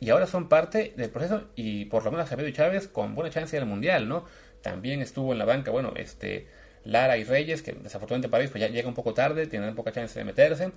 Y 0.00 0.10
ahora 0.10 0.26
son 0.26 0.50
parte 0.50 0.92
del 0.96 1.08
proceso 1.08 1.48
y 1.56 1.86
por 1.86 2.04
lo 2.04 2.10
menos 2.10 2.26
Acevedo 2.26 2.48
y 2.48 2.52
Chávez 2.52 2.88
con 2.88 3.14
buena 3.14 3.30
chance 3.30 3.56
del 3.56 3.64
Mundial, 3.64 4.08
¿no? 4.08 4.26
También 4.60 5.00
estuvo 5.00 5.32
en 5.32 5.38
la 5.38 5.46
banca, 5.46 5.70
bueno, 5.70 5.94
este, 5.96 6.48
Lara 6.84 7.16
y 7.16 7.24
Reyes, 7.24 7.62
que 7.62 7.72
desafortunadamente 7.72 8.28
para 8.28 8.42
ellos 8.42 8.52
pues 8.52 8.60
ya 8.60 8.68
llega 8.68 8.88
un 8.88 8.94
poco 8.94 9.14
tarde, 9.14 9.46
tienen 9.46 9.74
poca 9.74 9.92
chance 9.92 10.18
de 10.18 10.24
meterse. 10.24 10.72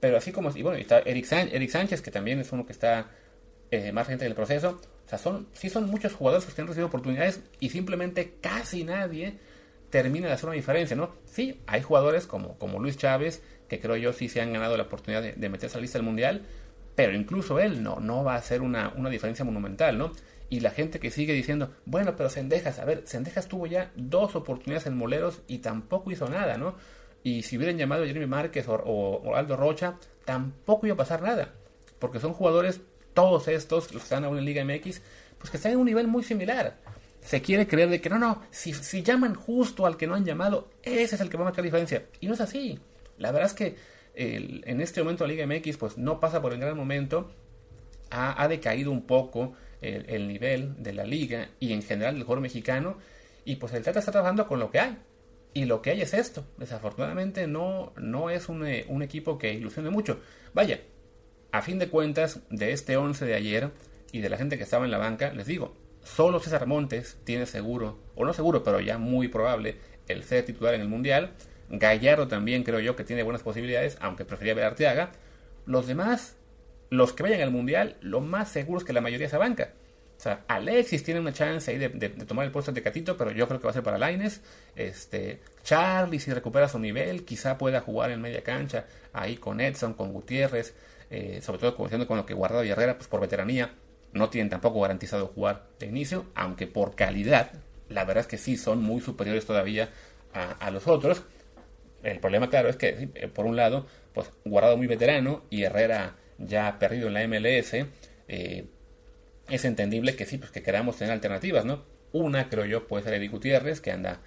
Pero 0.00 0.16
así 0.16 0.32
como, 0.32 0.50
y 0.54 0.62
bueno, 0.62 0.78
está 0.78 1.00
Eric, 1.00 1.24
Sánchez, 1.24 2.02
que 2.02 2.10
también 2.10 2.38
es 2.40 2.52
uno 2.52 2.66
que 2.66 2.72
está 2.72 3.10
eh, 3.70 3.92
más 3.92 4.06
gente 4.06 4.24
en 4.24 4.30
el 4.30 4.36
proceso. 4.36 4.80
O 5.06 5.08
sea, 5.08 5.18
son, 5.18 5.48
sí 5.52 5.70
son 5.70 5.88
muchos 5.88 6.14
jugadores 6.14 6.46
que 6.46 6.60
han 6.60 6.66
recibido 6.66 6.86
oportunidades 6.86 7.40
y 7.60 7.70
simplemente 7.70 8.34
casi 8.40 8.84
nadie 8.84 9.38
termina 9.90 10.28
de 10.28 10.34
hacer 10.34 10.46
una 10.46 10.56
diferencia, 10.56 10.96
¿no? 10.96 11.14
Sí, 11.24 11.60
hay 11.66 11.82
jugadores 11.82 12.26
como, 12.26 12.58
como 12.58 12.78
Luis 12.78 12.96
Chávez, 12.96 13.42
que 13.68 13.80
creo 13.80 13.96
yo 13.96 14.12
sí 14.12 14.28
se 14.28 14.40
han 14.40 14.52
ganado 14.52 14.76
la 14.76 14.84
oportunidad 14.84 15.22
de, 15.22 15.48
meterse 15.48 15.76
a 15.76 15.78
la 15.78 15.82
lista 15.82 15.98
del 15.98 16.04
Mundial, 16.04 16.42
pero 16.94 17.14
incluso 17.14 17.58
él 17.58 17.82
no, 17.82 18.00
no 18.00 18.22
va 18.22 18.34
a 18.34 18.38
hacer 18.38 18.60
una, 18.60 18.92
una 18.96 19.08
diferencia 19.08 19.44
monumental, 19.44 19.96
¿no? 19.96 20.12
Y 20.50 20.60
la 20.60 20.70
gente 20.70 20.98
que 20.98 21.10
sigue 21.10 21.34
diciendo, 21.34 21.74
bueno, 21.84 22.16
pero 22.16 22.30
Sendejas, 22.30 22.78
a 22.78 22.84
ver, 22.84 23.02
Sendejas 23.06 23.48
tuvo 23.48 23.66
ya 23.66 23.92
dos 23.96 24.34
oportunidades 24.34 24.86
en 24.86 24.96
Moleros 24.96 25.42
y 25.46 25.58
tampoco 25.58 26.10
hizo 26.10 26.28
nada, 26.28 26.56
¿no? 26.56 26.76
Y 27.22 27.42
si 27.42 27.56
hubieran 27.56 27.76
llamado 27.76 28.04
a 28.04 28.06
Jeremy 28.06 28.26
Márquez 28.26 28.66
o, 28.68 29.34
Aldo 29.34 29.56
Rocha, 29.56 29.96
tampoco 30.24 30.86
iba 30.86 30.94
a 30.94 30.98
pasar 30.98 31.22
nada, 31.22 31.52
porque 31.98 32.20
son 32.20 32.32
jugadores, 32.32 32.80
todos 33.12 33.48
estos, 33.48 33.92
los 33.92 34.02
que 34.02 34.06
están 34.06 34.24
aún 34.24 34.38
en 34.38 34.44
Liga 34.44 34.64
MX, 34.64 35.02
pues 35.38 35.50
que 35.50 35.56
están 35.58 35.72
en 35.72 35.78
un 35.78 35.86
nivel 35.86 36.06
muy 36.06 36.22
similar. 36.22 36.78
Se 37.20 37.42
quiere 37.42 37.66
creer 37.66 37.90
de 37.90 38.00
que 38.00 38.08
no, 38.08 38.18
no, 38.18 38.42
si, 38.50 38.72
si 38.72 39.02
llaman 39.02 39.34
justo 39.34 39.84
al 39.84 39.96
que 39.96 40.06
no 40.06 40.14
han 40.14 40.24
llamado, 40.24 40.70
ese 40.82 41.16
es 41.16 41.20
el 41.20 41.28
que 41.28 41.36
va 41.36 41.42
a 41.42 41.46
marcar 41.46 41.64
diferencia. 41.64 42.06
Y 42.20 42.28
no 42.28 42.34
es 42.34 42.40
así. 42.40 42.78
La 43.18 43.32
verdad 43.32 43.48
es 43.48 43.54
que 43.54 43.76
en 44.14 44.80
este 44.80 45.02
momento 45.02 45.26
la 45.26 45.32
Liga 45.32 45.46
MX 45.46 45.76
pues 45.76 45.98
no 45.98 46.18
pasa 46.18 46.40
por 46.40 46.52
el 46.52 46.60
gran 46.60 46.76
momento, 46.76 47.30
ha, 48.10 48.42
ha 48.42 48.48
decaído 48.48 48.90
un 48.90 49.02
poco 49.02 49.54
el, 49.80 50.28
nivel 50.28 50.82
de 50.82 50.92
la 50.92 51.04
liga 51.04 51.50
y 51.60 51.72
en 51.72 51.82
general 51.82 52.14
del 52.14 52.24
juego 52.24 52.40
mexicano. 52.40 52.98
Y 53.44 53.56
pues 53.56 53.72
el 53.72 53.82
Tata 53.82 53.98
está 53.98 54.12
trabajando 54.12 54.46
con 54.46 54.58
lo 54.58 54.70
que 54.70 54.80
hay. 54.80 54.98
Y 55.54 55.64
lo 55.64 55.82
que 55.82 55.90
hay 55.90 56.02
es 56.02 56.14
esto. 56.14 56.44
Desafortunadamente 56.58 57.46
no, 57.46 57.92
no 57.96 58.30
es 58.30 58.48
un, 58.48 58.66
eh, 58.66 58.84
un 58.88 59.02
equipo 59.02 59.38
que 59.38 59.54
ilusione 59.54 59.90
mucho. 59.90 60.20
Vaya, 60.54 60.80
a 61.52 61.62
fin 61.62 61.78
de 61.78 61.88
cuentas, 61.88 62.40
de 62.50 62.72
este 62.72 62.96
11 62.96 63.24
de 63.24 63.34
ayer 63.34 63.70
y 64.12 64.20
de 64.20 64.28
la 64.28 64.36
gente 64.36 64.58
que 64.58 64.64
estaba 64.64 64.84
en 64.84 64.90
la 64.90 64.98
banca, 64.98 65.32
les 65.32 65.46
digo, 65.46 65.74
solo 66.02 66.40
César 66.40 66.66
Montes 66.66 67.18
tiene 67.24 67.46
seguro, 67.46 67.98
o 68.14 68.24
no 68.24 68.32
seguro, 68.32 68.62
pero 68.62 68.80
ya 68.80 68.98
muy 68.98 69.28
probable, 69.28 69.76
el 70.08 70.24
ser 70.24 70.44
titular 70.44 70.74
en 70.74 70.80
el 70.80 70.88
Mundial. 70.88 71.32
Gallardo 71.70 72.28
también 72.28 72.64
creo 72.64 72.80
yo 72.80 72.96
que 72.96 73.04
tiene 73.04 73.22
buenas 73.22 73.42
posibilidades, 73.42 73.98
aunque 74.00 74.24
prefería 74.24 74.54
ver 74.54 74.64
a 74.64 74.68
Arteaga. 74.68 75.12
Los 75.66 75.86
demás 75.86 76.37
los 76.90 77.12
que 77.12 77.22
vayan 77.22 77.40
al 77.40 77.50
mundial, 77.50 77.96
lo 78.00 78.20
más 78.20 78.50
seguro 78.50 78.78
es 78.78 78.84
que 78.84 78.92
la 78.92 79.00
mayoría 79.00 79.28
se 79.28 79.36
banca. 79.36 79.72
O 80.18 80.20
sea, 80.20 80.44
Alexis 80.48 81.04
tiene 81.04 81.20
una 81.20 81.32
chance 81.32 81.70
ahí 81.70 81.78
de, 81.78 82.08
tomar 82.26 82.44
el 82.44 82.50
puesto 82.50 82.72
de 82.72 82.82
Catito, 82.82 83.16
pero 83.16 83.30
yo 83.30 83.46
creo 83.46 83.60
que 83.60 83.66
va 83.66 83.70
a 83.70 83.74
ser 83.74 83.84
para 83.84 83.98
Laines. 83.98 84.40
Este, 84.74 85.40
Charlie, 85.62 86.18
si 86.18 86.32
recupera 86.32 86.68
su 86.68 86.80
nivel, 86.80 87.24
quizá 87.24 87.56
pueda 87.56 87.80
jugar 87.80 88.10
en 88.10 88.20
media 88.20 88.42
cancha, 88.42 88.86
ahí 89.12 89.36
con 89.36 89.60
Edson, 89.60 89.94
con 89.94 90.12
Gutiérrez, 90.12 90.74
eh, 91.10 91.38
sobre 91.40 91.58
todo 91.58 91.76
con 91.76 92.16
lo 92.16 92.26
que 92.26 92.34
Guardado 92.34 92.64
y 92.64 92.70
Herrera, 92.70 92.96
pues 92.96 93.06
por 93.06 93.20
veteranía, 93.20 93.74
no 94.12 94.28
tienen 94.28 94.50
tampoco 94.50 94.80
garantizado 94.80 95.28
jugar 95.28 95.66
de 95.78 95.86
inicio, 95.86 96.26
aunque 96.34 96.66
por 96.66 96.96
calidad, 96.96 97.52
la 97.88 98.04
verdad 98.04 98.22
es 98.22 98.26
que 98.26 98.38
sí 98.38 98.56
son 98.56 98.82
muy 98.82 99.00
superiores 99.00 99.46
todavía 99.46 99.90
a, 100.34 100.50
a 100.50 100.70
los 100.72 100.88
otros. 100.88 101.22
El 102.02 102.18
problema, 102.18 102.50
claro, 102.50 102.68
es 102.68 102.76
que, 102.76 103.08
eh, 103.14 103.28
por 103.28 103.46
un 103.46 103.54
lado, 103.54 103.86
pues 104.12 104.30
Guardado 104.44 104.76
muy 104.76 104.88
veterano 104.88 105.44
y 105.48 105.62
Herrera 105.62 106.16
ya 106.38 106.78
perdido 106.78 107.08
en 107.08 107.14
la 107.14 107.26
MLS, 107.26 107.74
eh, 108.28 108.66
es 109.48 109.64
entendible 109.64 110.16
que 110.16 110.26
sí, 110.26 110.38
pues 110.38 110.50
que 110.50 110.62
queramos 110.62 110.96
tener 110.96 111.12
alternativas, 111.12 111.64
¿no? 111.64 111.84
Una, 112.12 112.48
creo 112.48 112.64
yo, 112.64 112.86
puede 112.86 113.04
ser 113.04 113.14
Eddie 113.14 113.28
Gutiérrez, 113.28 113.80
que 113.80 113.92
anda, 113.92 114.20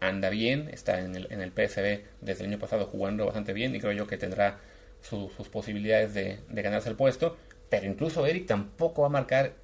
anda 0.00 0.30
bien, 0.30 0.68
está 0.72 1.00
en 1.00 1.14
el, 1.14 1.28
en 1.30 1.40
el 1.40 1.50
PSV 1.50 2.04
desde 2.20 2.44
el 2.44 2.50
año 2.50 2.58
pasado 2.58 2.86
jugando 2.86 3.24
bastante 3.26 3.52
bien 3.52 3.74
y 3.74 3.80
creo 3.80 3.92
yo 3.92 4.06
que 4.06 4.18
tendrá 4.18 4.58
sus 5.00 5.48
posibilidades 5.48 6.14
de, 6.14 6.38
ganarse 6.48 6.88
el 6.88 6.96
puesto, 6.96 7.36
pero 7.68 7.86
incluso 7.86 8.26
Eric 8.26 8.46
tampoco 8.46 9.02
va 9.02 9.08
a 9.08 9.10
marcar 9.10 9.54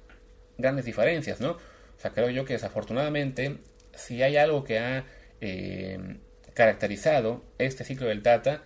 grandes 0.57 0.85
diferencias, 0.85 1.39
¿no? 1.39 1.51
O 1.51 2.01
sea, 2.01 2.11
creo 2.11 2.29
yo 2.29 2.45
que 2.45 2.53
desafortunadamente, 2.53 3.57
si 3.93 4.21
hay 4.21 4.37
algo 4.37 4.63
que 4.63 4.79
ha 4.79 5.05
eh, 5.41 6.17
caracterizado 6.53 7.43
este 7.57 7.83
ciclo 7.83 8.07
del 8.07 8.21
Tata, 8.21 8.63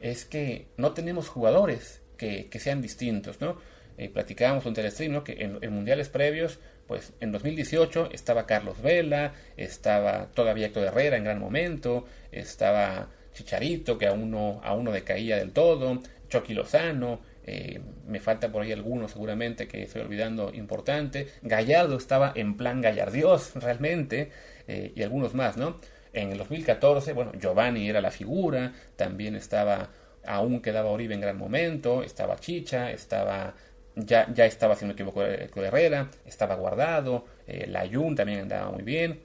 es 0.00 0.24
que 0.24 0.66
no 0.76 0.92
tenemos 0.92 1.28
jugadores 1.28 1.99
que, 2.20 2.58
sean 2.58 2.82
distintos, 2.82 3.40
¿no? 3.40 3.56
Eh, 3.96 4.08
platicábamos 4.08 4.64
durante 4.64 4.86
el 4.86 5.12
¿no? 5.12 5.24
Que 5.24 5.42
en, 5.42 5.72
mundiales 5.72 6.08
previos, 6.08 6.58
pues 6.86 7.12
en 7.20 7.32
2018 7.32 8.10
estaba 8.12 8.46
Carlos 8.46 8.80
Vela, 8.82 9.34
estaba 9.56 10.26
todavía 10.34 10.66
Héctor 10.66 10.84
Herrera 10.84 11.16
en 11.16 11.24
gran 11.24 11.38
momento, 11.38 12.06
estaba 12.30 13.08
Chicharito, 13.34 13.96
que 13.96 14.06
aún 14.06 14.30
no, 14.30 14.60
aún 14.62 14.84
no 14.84 14.92
decaía 14.92 15.36
del 15.36 15.52
todo, 15.52 16.02
Chucky 16.28 16.54
Lozano, 16.54 17.20
eh, 17.44 17.80
me 18.06 18.20
falta 18.20 18.52
por 18.52 18.62
ahí 18.62 18.72
alguno 18.72 19.08
seguramente 19.08 19.66
que 19.66 19.82
estoy 19.82 20.02
olvidando 20.02 20.52
importante, 20.52 21.28
Gallardo 21.42 21.96
estaba 21.96 22.32
en 22.34 22.56
plan 22.56 22.80
Gallardios 22.80 23.52
realmente, 23.54 24.30
eh, 24.68 24.92
y 24.94 25.02
algunos 25.02 25.34
más, 25.34 25.56
¿no? 25.56 25.78
En 26.12 26.32
el 26.32 26.38
2014, 26.38 27.12
bueno, 27.12 27.32
Giovanni 27.40 27.88
era 27.88 28.00
la 28.00 28.10
figura, 28.10 28.72
también 28.96 29.36
estaba 29.36 29.90
aún 30.26 30.60
quedaba 30.60 30.90
Oribe 30.90 31.14
en 31.14 31.20
gran 31.20 31.38
momento, 31.38 32.02
estaba 32.02 32.38
Chicha, 32.38 32.90
estaba 32.90 33.54
ya, 33.96 34.32
ya 34.32 34.46
estaba, 34.46 34.76
si 34.76 34.84
no 34.84 34.92
equivoco, 34.92 35.22
Herrera, 35.22 36.10
estaba 36.24 36.54
guardado, 36.54 37.26
eh, 37.46 37.66
la 37.68 37.88
Jun 37.88 38.14
también 38.14 38.40
andaba 38.40 38.70
muy 38.70 38.82
bien. 38.82 39.20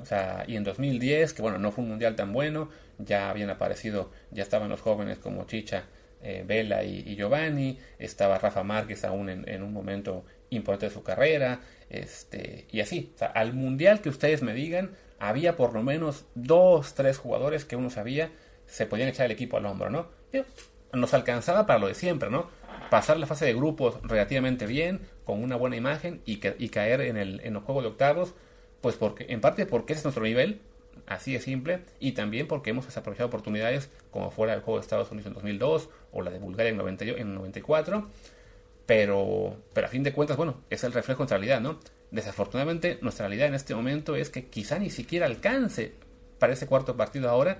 O 0.00 0.04
sea, 0.04 0.44
y 0.46 0.56
en 0.56 0.64
2010, 0.64 1.32
que 1.32 1.42
bueno, 1.42 1.58
no 1.58 1.72
fue 1.72 1.82
un 1.82 1.90
mundial 1.90 2.14
tan 2.14 2.32
bueno, 2.32 2.70
ya 2.98 3.30
habían 3.30 3.50
aparecido, 3.50 4.10
ya 4.30 4.42
estaban 4.42 4.68
los 4.68 4.80
jóvenes 4.80 5.18
como 5.18 5.44
Chicha, 5.44 5.84
eh, 6.22 6.44
Vela 6.46 6.84
y, 6.84 7.16
Giovanni, 7.16 7.78
estaba 7.98 8.38
Rafa 8.38 8.62
Márquez 8.62 9.04
aún 9.04 9.28
en, 9.28 9.62
un 9.62 9.72
momento 9.72 10.24
importante 10.50 10.86
de 10.86 10.92
su 10.92 11.02
carrera, 11.02 11.60
este, 11.90 12.66
y 12.70 12.80
así. 12.80 13.12
O 13.14 13.18
sea, 13.18 13.28
al 13.28 13.54
mundial 13.54 14.00
que 14.00 14.08
ustedes 14.08 14.42
me 14.42 14.54
digan, 14.54 14.92
había 15.18 15.56
por 15.56 15.74
lo 15.74 15.82
menos 15.82 16.26
dos, 16.34 16.94
tres 16.94 17.18
jugadores 17.18 17.64
que 17.64 17.76
uno 17.76 17.90
sabía 17.90 18.30
se 18.68 18.86
podían 18.86 19.08
echar 19.08 19.26
el 19.26 19.32
equipo 19.32 19.56
al 19.56 19.66
hombro, 19.66 19.90
¿no? 19.90 20.06
nos 20.92 21.12
alcanzaba 21.14 21.66
para 21.66 21.78
lo 21.78 21.88
de 21.88 21.94
siempre, 21.94 22.30
¿no? 22.30 22.48
Pasar 22.90 23.18
la 23.18 23.26
fase 23.26 23.44
de 23.44 23.54
grupos 23.54 23.98
relativamente 24.02 24.66
bien, 24.66 25.00
con 25.24 25.42
una 25.42 25.56
buena 25.56 25.76
imagen 25.76 26.22
y, 26.24 26.38
caer 26.38 27.02
en 27.02 27.16
el, 27.16 27.40
en 27.40 27.52
los 27.54 27.64
juegos 27.64 27.84
de 27.84 27.90
octavos, 27.90 28.34
pues 28.80 28.96
porque, 28.96 29.26
en 29.28 29.40
parte 29.40 29.66
porque 29.66 29.92
ese 29.92 30.00
es 30.00 30.04
nuestro 30.04 30.24
nivel, 30.24 30.60
así 31.06 31.32
de 31.32 31.40
simple, 31.40 31.80
y 32.00 32.12
también 32.12 32.46
porque 32.46 32.70
hemos 32.70 32.86
desaprovechado 32.86 33.26
oportunidades 33.26 33.90
como 34.10 34.30
fuera 34.30 34.54
el 34.54 34.60
juego 34.60 34.78
de 34.78 34.82
Estados 34.82 35.10
Unidos 35.10 35.26
en 35.26 35.34
2002 35.34 35.90
o 36.12 36.22
la 36.22 36.30
de 36.30 36.38
Bulgaria 36.38 36.70
en, 36.70 36.76
90, 36.78 37.04
en 37.04 37.34
94. 37.34 38.08
pero, 38.86 39.56
pero 39.74 39.86
a 39.86 39.90
fin 39.90 40.02
de 40.02 40.12
cuentas, 40.12 40.36
bueno, 40.36 40.62
es 40.70 40.84
el 40.84 40.92
reflejo 40.92 41.18
de 41.18 41.22
nuestra 41.24 41.38
realidad, 41.38 41.60
¿no? 41.60 41.78
Desafortunadamente, 42.10 42.98
nuestra 43.02 43.26
realidad 43.26 43.48
en 43.48 43.54
este 43.54 43.74
momento 43.74 44.16
es 44.16 44.30
que 44.30 44.46
quizá 44.46 44.78
ni 44.78 44.88
siquiera 44.88 45.26
alcance 45.26 45.92
para 46.38 46.54
ese 46.54 46.66
cuarto 46.66 46.96
partido 46.96 47.28
ahora, 47.28 47.58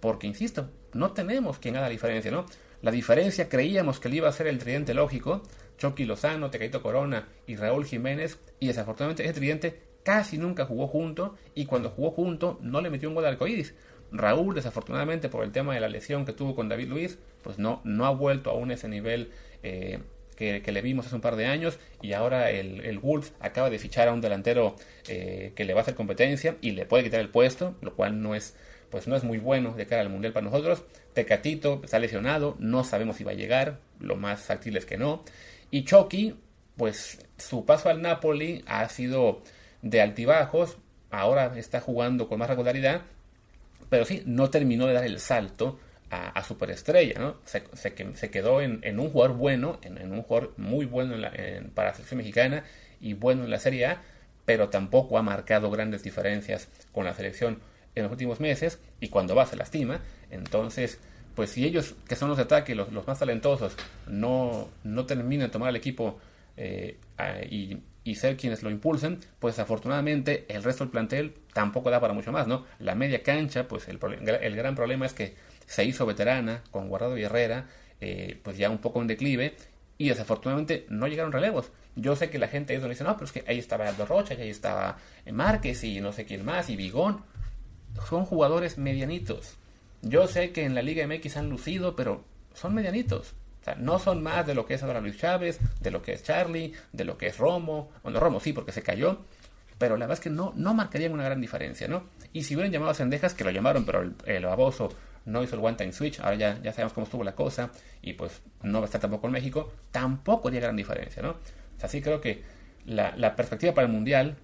porque, 0.00 0.26
insisto, 0.26 0.70
no 0.92 1.12
tenemos 1.12 1.58
quien 1.58 1.76
haga 1.76 1.86
la 1.86 1.92
diferencia, 1.92 2.30
¿no? 2.30 2.46
La 2.82 2.90
diferencia 2.90 3.48
creíamos 3.48 3.98
que 3.98 4.08
le 4.08 4.16
iba 4.16 4.28
a 4.28 4.32
ser 4.32 4.46
el 4.46 4.58
tridente 4.58 4.94
lógico, 4.94 5.42
Chucky 5.78 6.04
Lozano, 6.04 6.50
Tecaito 6.50 6.82
Corona 6.82 7.28
y 7.46 7.56
Raúl 7.56 7.86
Jiménez, 7.86 8.38
y 8.60 8.66
desafortunadamente 8.66 9.24
ese 9.24 9.32
tridente 9.32 9.80
casi 10.02 10.36
nunca 10.36 10.66
jugó 10.66 10.86
junto, 10.86 11.36
y 11.54 11.64
cuando 11.64 11.90
jugó 11.90 12.10
junto 12.10 12.58
no 12.60 12.80
le 12.80 12.90
metió 12.90 13.08
un 13.08 13.14
gol 13.14 13.24
al 13.24 13.32
arcoíris. 13.32 13.74
Raúl, 14.12 14.54
desafortunadamente, 14.54 15.28
por 15.28 15.44
el 15.44 15.50
tema 15.50 15.74
de 15.74 15.80
la 15.80 15.88
lesión 15.88 16.24
que 16.24 16.32
tuvo 16.32 16.54
con 16.54 16.68
David 16.68 16.88
Luis, 16.88 17.18
pues 17.42 17.58
no, 17.58 17.80
no 17.84 18.06
ha 18.06 18.10
vuelto 18.10 18.50
aún 18.50 18.70
a 18.70 18.74
ese 18.74 18.88
nivel 18.88 19.30
eh, 19.62 19.98
que, 20.36 20.60
le 20.60 20.82
vimos 20.82 21.06
hace 21.06 21.14
un 21.14 21.20
par 21.20 21.36
de 21.36 21.46
años. 21.46 21.78
Y 22.02 22.12
ahora 22.12 22.50
el, 22.50 22.80
el 22.80 23.00
acaba 23.40 23.70
de 23.70 23.78
fichar 23.78 24.08
a 24.08 24.12
un 24.12 24.20
delantero 24.20 24.76
eh, 25.08 25.52
que 25.54 25.64
le 25.64 25.74
va 25.74 25.80
a 25.80 25.82
hacer 25.82 25.94
competencia 25.94 26.56
y 26.60 26.72
le 26.72 26.86
puede 26.86 27.04
quitar 27.04 27.20
el 27.20 27.28
puesto, 27.28 27.74
lo 27.80 27.94
cual 27.94 28.22
no 28.22 28.34
es, 28.34 28.56
pues 28.90 29.08
no 29.08 29.16
es 29.16 29.24
muy 29.24 29.38
bueno 29.38 29.74
de 29.74 29.86
cara 29.86 30.02
al 30.02 30.10
Mundial 30.10 30.32
para 30.32 30.46
nosotros. 30.46 30.84
Tecatito 31.12 31.80
está 31.84 31.98
lesionado, 31.98 32.56
no 32.58 32.84
sabemos 32.84 33.16
si 33.16 33.24
va 33.24 33.32
a 33.32 33.34
llegar, 33.34 33.78
lo 34.00 34.16
más 34.16 34.42
factible 34.42 34.78
es 34.78 34.86
que 34.86 34.96
no. 34.96 35.22
Y 35.70 35.84
Chucky, 35.84 36.36
pues 36.76 37.18
su 37.38 37.64
paso 37.64 37.88
al 37.88 38.02
Napoli 38.02 38.64
ha 38.66 38.88
sido 38.88 39.42
de 39.82 40.00
altibajos, 40.00 40.78
ahora 41.10 41.52
está 41.56 41.80
jugando 41.80 42.28
con 42.28 42.38
más 42.38 42.48
regularidad 42.48 43.02
pero 43.88 44.04
sí, 44.04 44.22
no 44.26 44.50
terminó 44.50 44.86
de 44.86 44.92
dar 44.92 45.04
el 45.04 45.20
salto 45.20 45.78
a, 46.10 46.44
superestrella, 46.44 47.18
¿no? 47.18 47.36
Se, 47.44 47.62
se, 47.74 48.30
quedó 48.30 48.60
en, 48.60 49.00
un 49.00 49.10
jugador 49.10 49.36
bueno, 49.36 49.80
en, 49.82 50.12
un 50.12 50.22
jugador 50.22 50.54
muy 50.56 50.84
bueno 50.84 51.16
para 51.74 51.88
la 51.88 51.94
selección 51.94 52.18
mexicana 52.18 52.64
y 53.00 53.14
bueno 53.14 53.44
en 53.44 53.50
la 53.50 53.58
Serie 53.58 53.86
A, 53.86 54.02
pero 54.44 54.68
tampoco 54.68 55.18
ha 55.18 55.22
marcado 55.22 55.72
grandes 55.72 56.04
diferencias 56.04 56.68
con 56.92 57.04
la 57.04 57.14
selección 57.14 57.60
en 57.94 58.02
los 58.02 58.12
últimos 58.12 58.40
meses 58.40 58.78
y 59.00 59.08
cuando 59.08 59.34
va 59.34 59.46
se 59.46 59.56
lastima. 59.56 60.00
Entonces, 60.30 60.98
pues 61.34 61.50
si 61.50 61.64
ellos, 61.64 61.94
que 62.08 62.16
son 62.16 62.28
los 62.28 62.36
de 62.36 62.44
ataque, 62.44 62.74
los, 62.74 62.90
más 63.06 63.18
talentosos, 63.18 63.76
no, 64.06 64.68
no 64.82 65.06
terminan 65.06 65.48
de 65.48 65.52
tomar 65.52 65.70
el 65.70 65.76
equipo 65.76 66.18
eh, 66.56 66.98
y 67.50 67.78
y 68.04 68.16
ser 68.16 68.36
quienes 68.36 68.62
lo 68.62 68.70
impulsen, 68.70 69.18
pues 69.38 69.58
afortunadamente 69.58 70.44
el 70.48 70.62
resto 70.62 70.84
del 70.84 70.90
plantel 70.90 71.34
tampoco 71.54 71.90
da 71.90 72.00
para 72.00 72.12
mucho 72.12 72.30
más, 72.32 72.46
¿no? 72.46 72.66
La 72.78 72.94
media 72.94 73.22
cancha, 73.22 73.66
pues 73.66 73.88
el, 73.88 73.98
el 74.28 74.56
gran 74.56 74.74
problema 74.74 75.06
es 75.06 75.14
que 75.14 75.34
se 75.66 75.84
hizo 75.84 76.04
veterana 76.04 76.62
con 76.70 76.88
Guardado 76.88 77.16
y 77.16 77.22
Herrera, 77.22 77.66
eh, 78.02 78.38
pues 78.42 78.58
ya 78.58 78.68
un 78.68 78.78
poco 78.78 79.00
en 79.00 79.06
declive, 79.06 79.56
y 79.96 80.10
desafortunadamente 80.10 80.84
no 80.90 81.08
llegaron 81.08 81.32
relevos. 81.32 81.72
Yo 81.96 82.14
sé 82.14 82.28
que 82.28 82.38
la 82.38 82.48
gente 82.48 82.74
eso 82.74 82.88
dice, 82.88 83.04
no, 83.04 83.14
pero 83.14 83.24
es 83.24 83.32
que 83.32 83.44
ahí 83.46 83.58
estaba 83.58 83.88
Aldo 83.88 84.04
Rocha, 84.04 84.34
y 84.34 84.42
ahí 84.42 84.50
estaba 84.50 84.98
Márquez 85.32 85.82
y 85.84 86.00
no 86.00 86.12
sé 86.12 86.26
quién 86.26 86.44
más, 86.44 86.68
y 86.68 86.76
Bigón. 86.76 87.24
Son 88.08 88.24
jugadores 88.24 88.78
medianitos. 88.78 89.56
Yo 90.02 90.26
sé 90.26 90.52
que 90.52 90.64
en 90.64 90.74
la 90.74 90.82
Liga 90.82 91.06
MX 91.06 91.36
han 91.36 91.48
lucido, 91.48 91.96
pero 91.96 92.24
son 92.54 92.74
medianitos 92.74 93.34
no 93.78 93.98
son 93.98 94.22
más 94.22 94.46
de 94.46 94.54
lo 94.54 94.66
que 94.66 94.74
es 94.74 94.82
ahora 94.82 95.00
Luis 95.00 95.18
Chávez, 95.18 95.58
de 95.80 95.90
lo 95.90 96.02
que 96.02 96.12
es 96.12 96.22
Charlie, 96.22 96.74
de 96.92 97.04
lo 97.04 97.16
que 97.16 97.28
es 97.28 97.38
Romo. 97.38 97.90
Bueno, 98.02 98.20
Romo 98.20 98.40
sí, 98.40 98.52
porque 98.52 98.72
se 98.72 98.82
cayó. 98.82 99.24
Pero 99.78 99.96
la 99.96 100.06
verdad 100.06 100.18
es 100.18 100.22
que 100.22 100.30
no, 100.30 100.52
no 100.54 100.74
marcarían 100.74 101.12
una 101.12 101.24
gran 101.24 101.40
diferencia, 101.40 101.88
¿no? 101.88 102.04
Y 102.32 102.44
si 102.44 102.54
hubieran 102.54 102.72
llamado 102.72 102.92
a 102.92 102.94
Sendejas, 102.94 103.34
que 103.34 103.42
lo 103.42 103.50
llamaron, 103.50 103.84
pero 103.84 104.02
el, 104.24 104.44
baboso 104.44 104.90
no 105.24 105.42
hizo 105.42 105.56
el 105.56 105.64
one 105.64 105.76
time 105.76 105.92
switch, 105.92 106.20
ahora 106.20 106.36
ya, 106.36 106.60
ya 106.62 106.72
sabemos 106.72 106.92
cómo 106.92 107.04
estuvo 107.04 107.24
la 107.24 107.34
cosa, 107.34 107.70
y 108.00 108.12
pues 108.12 108.40
no 108.62 108.78
va 108.78 108.84
a 108.84 108.86
estar 108.86 109.00
tampoco 109.00 109.26
en 109.26 109.32
México, 109.32 109.72
tampoco 109.90 110.48
haría 110.48 110.60
gran 110.60 110.76
diferencia, 110.76 111.22
¿no? 111.22 111.30
O 111.30 111.80
sea, 111.80 111.88
sí 111.88 112.00
creo 112.02 112.20
que 112.20 112.44
la, 112.86 113.34
perspectiva 113.34 113.74
para 113.74 113.86
el 113.86 113.92
Mundial 113.92 114.36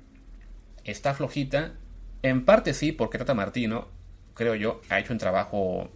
está 0.82 1.14
flojita, 1.14 1.74
en 2.22 2.44
parte 2.44 2.74
sí, 2.74 2.92
porque 2.92 3.18
Tata 3.18 3.35
Martino, 3.35 3.88
creo 4.35 4.54
yo, 4.54 4.80
ha 4.88 4.98
hecho 4.98 5.12
un 5.12 5.18
trabajo 5.18 5.90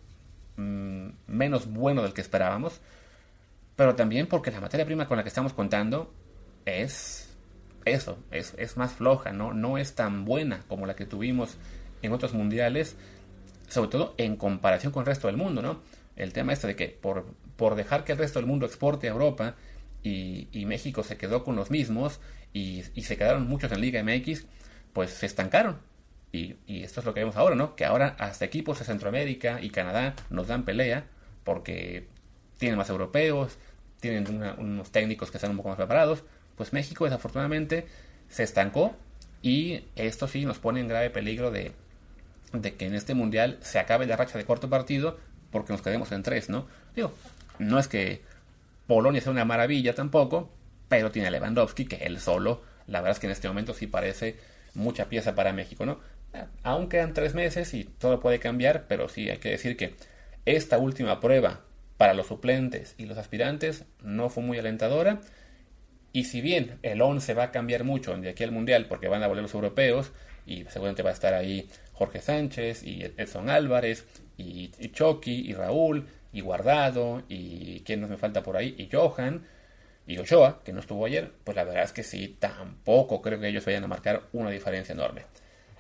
mm, 0.57 1.09
menos 1.27 1.71
bueno 1.71 2.03
del 2.03 2.13
que 2.13 2.21
esperábamos 2.21 2.81
pero 3.77 3.95
también 3.95 4.27
porque 4.27 4.51
la 4.51 4.61
materia 4.61 4.87
prima 4.87 5.07
con 5.07 5.17
la 5.17 5.23
que 5.23 5.29
estamos 5.29 5.53
contando 5.53 6.13
es 6.65 7.29
eso, 7.85 8.19
es, 8.31 8.55
es 8.57 8.77
más 8.77 8.93
floja, 8.93 9.33
¿no? 9.33 9.53
no 9.53 9.79
es 9.79 9.95
tan 9.95 10.25
buena 10.25 10.63
como 10.69 10.87
la 10.87 10.95
que 10.95 11.05
tuvimos 11.05 11.57
en 12.03 12.13
otros 12.13 12.33
mundiales, 12.33 12.97
sobre 13.69 13.91
todo 13.91 14.15
en 14.17 14.37
comparación 14.37 14.93
con 14.93 15.03
el 15.03 15.07
resto 15.07 15.27
del 15.27 15.37
mundo, 15.37 15.61
¿no? 15.61 15.81
El 16.17 16.33
tema 16.33 16.53
este 16.53 16.69
de 16.69 16.77
que 16.77 16.89
por, 16.89 17.27
por 17.57 17.75
dejar 17.75 18.05
que 18.05 18.13
el 18.13 18.19
resto 18.19 18.39
del 18.39 18.47
mundo 18.47 18.67
exporte 18.67 19.09
a 19.09 19.13
Europa 19.13 19.57
y, 20.03 20.65
México 20.67 21.03
se 21.03 21.17
quedó 21.17 21.45
con 21.45 21.57
los 21.57 21.71
mismos 21.71 22.21
y, 22.53 22.83
se 22.83 23.17
quedaron 23.17 23.49
muchos 23.49 23.73
en 23.73 23.81
Liga 23.81 24.03
MX, 24.03 24.47
pues 24.93 25.11
se 25.11 25.27
estancaron. 25.27 25.79
Y, 26.35 26.57
y, 26.67 26.83
esto 26.83 26.99
es 26.99 27.07
lo 27.07 27.15
que 27.15 27.21
vemos 27.21 27.37
ahora, 27.37 27.55
¿no? 27.55 27.77
Que 27.77 27.85
ahora 27.85 28.17
hasta 28.19 28.45
equipos 28.45 28.81
de 28.81 28.85
Centroamérica 28.85 29.61
y 29.63 29.71
Canadá 29.71 30.17
nos 30.31 30.49
dan 30.49 30.65
pelea 30.65 31.05
porque 31.45 32.09
tienen 32.59 32.77
más 32.77 32.91
europeos, 32.91 33.57
tienen 34.01 34.27
unos 34.59 34.91
técnicos 34.91 35.31
que 35.31 35.37
están 35.37 35.53
un 35.53 35.59
poco 35.59 35.69
más 35.69 35.77
preparados. 35.77 36.25
Pues 36.57 36.73
México 36.73 37.05
desafortunadamente 37.05 37.87
se 38.29 38.43
estancó 38.43 38.97
y 39.43 39.85
esto 39.95 40.27
sí 40.27 40.45
nos 40.45 40.59
pone 40.59 40.81
en 40.81 40.89
grave 40.89 41.09
peligro 41.09 41.53
de, 41.53 41.71
de 42.53 42.75
que 42.75 42.87
en 42.87 42.95
este 42.95 43.15
mundial 43.15 43.59
se 43.61 43.79
acabe 43.79 44.05
la 44.05 44.17
racha 44.17 44.37
de 44.37 44.45
corto 44.45 44.69
partido 44.69 45.19
porque 45.53 45.73
nos 45.73 45.83
quedemos 45.83 46.11
en 46.11 46.25
tres, 46.25 46.49
¿no? 46.49 46.67
Digo, 46.97 47.15
no 47.61 47.79
es 47.79 47.87
que 47.87 48.23
Polonia 48.89 49.21
sea 49.21 49.31
una 49.31 49.45
maravilla 49.45 49.95
tampoco, 49.95 50.51
pero 50.89 51.13
tiene 51.13 51.29
a 51.29 51.31
Lewandowski 51.31 51.85
que 51.85 52.07
él 52.07 52.19
solo, 52.19 52.63
la 52.89 53.01
verdad 53.01 53.13
es 53.13 53.21
que 53.21 53.27
en 53.29 53.33
este 53.33 53.47
momento 53.47 53.73
sí 53.73 53.87
parece 53.87 54.37
mucha 54.75 55.09
pieza 55.09 55.35
para 55.35 55.53
México, 55.53 55.87
¿no? 55.87 56.01
Aún 56.63 56.89
quedan 56.89 57.15
tres 57.15 57.35
meses 57.35 57.75
y 57.75 57.85
todo 57.85 58.21
puede 58.21 58.39
cambiar, 58.39 58.87
pero 58.89 59.09
sí 59.09 59.31
hay 59.31 59.39
que 59.39 59.51
decir 59.51 59.77
que 59.77 59.95
esta 60.47 60.79
última 60.79 61.21
prueba 61.21 61.61
para 61.97 62.15
los 62.15 62.27
suplentes 62.27 62.95
y 62.99 63.07
los 63.07 63.19
aspirantes 63.19 63.85
no 64.03 64.29
fue 64.29 64.43
muy 64.43 64.59
alentadora. 64.59 65.21
Y 66.13 66.25
si 66.25 66.41
bien 66.41 66.79
el 66.83 67.03
11 67.03 67.35
va 67.35 67.45
a 67.45 67.51
cambiar 67.51 67.85
mucho 67.85 68.17
de 68.17 68.29
aquí 68.29 68.45
al 68.45 68.53
Mundial 68.53 68.87
porque 68.87 69.09
van 69.09 69.23
a 69.23 69.27
volver 69.27 69.43
los 69.43 69.55
europeos 69.55 70.13
y 70.47 70.65
seguramente 70.65 71.03
va 71.03 71.11
a 71.11 71.15
estar 71.15 71.35
ahí 71.35 71.69
Jorge 71.93 72.21
Sánchez 72.21 72.85
y 72.85 73.03
Edson 73.17 73.51
Álvarez 73.51 74.07
y, 74.37 74.69
Chucky 74.91 75.51
y 75.51 75.55
Raúl 75.55 76.07
y 76.33 76.41
Guardado 76.41 77.23
y 77.29 77.81
quién 77.81 78.01
nos 78.01 78.11
me 78.11 78.17
falta 78.17 78.43
por 78.43 78.57
ahí 78.57 78.75
y 78.79 78.89
Johan 78.95 79.47
y 80.07 80.19
Ochoa 80.19 80.63
que 80.65 80.73
no 80.73 80.81
estuvo 80.81 81.07
ayer, 81.07 81.33
pues 81.45 81.57
la 81.57 81.65
verdad 81.65 81.85
es 81.85 81.93
que 81.93 82.03
sí, 82.03 82.37
tampoco 82.39 83.23
creo 83.23 83.41
que 83.41 83.49
ellos 83.49 83.65
vayan 83.65 83.85
a 83.85 83.89
marcar 83.89 84.25
una 84.33 84.51
diferencia 84.51 84.93
enorme. 84.93 85.23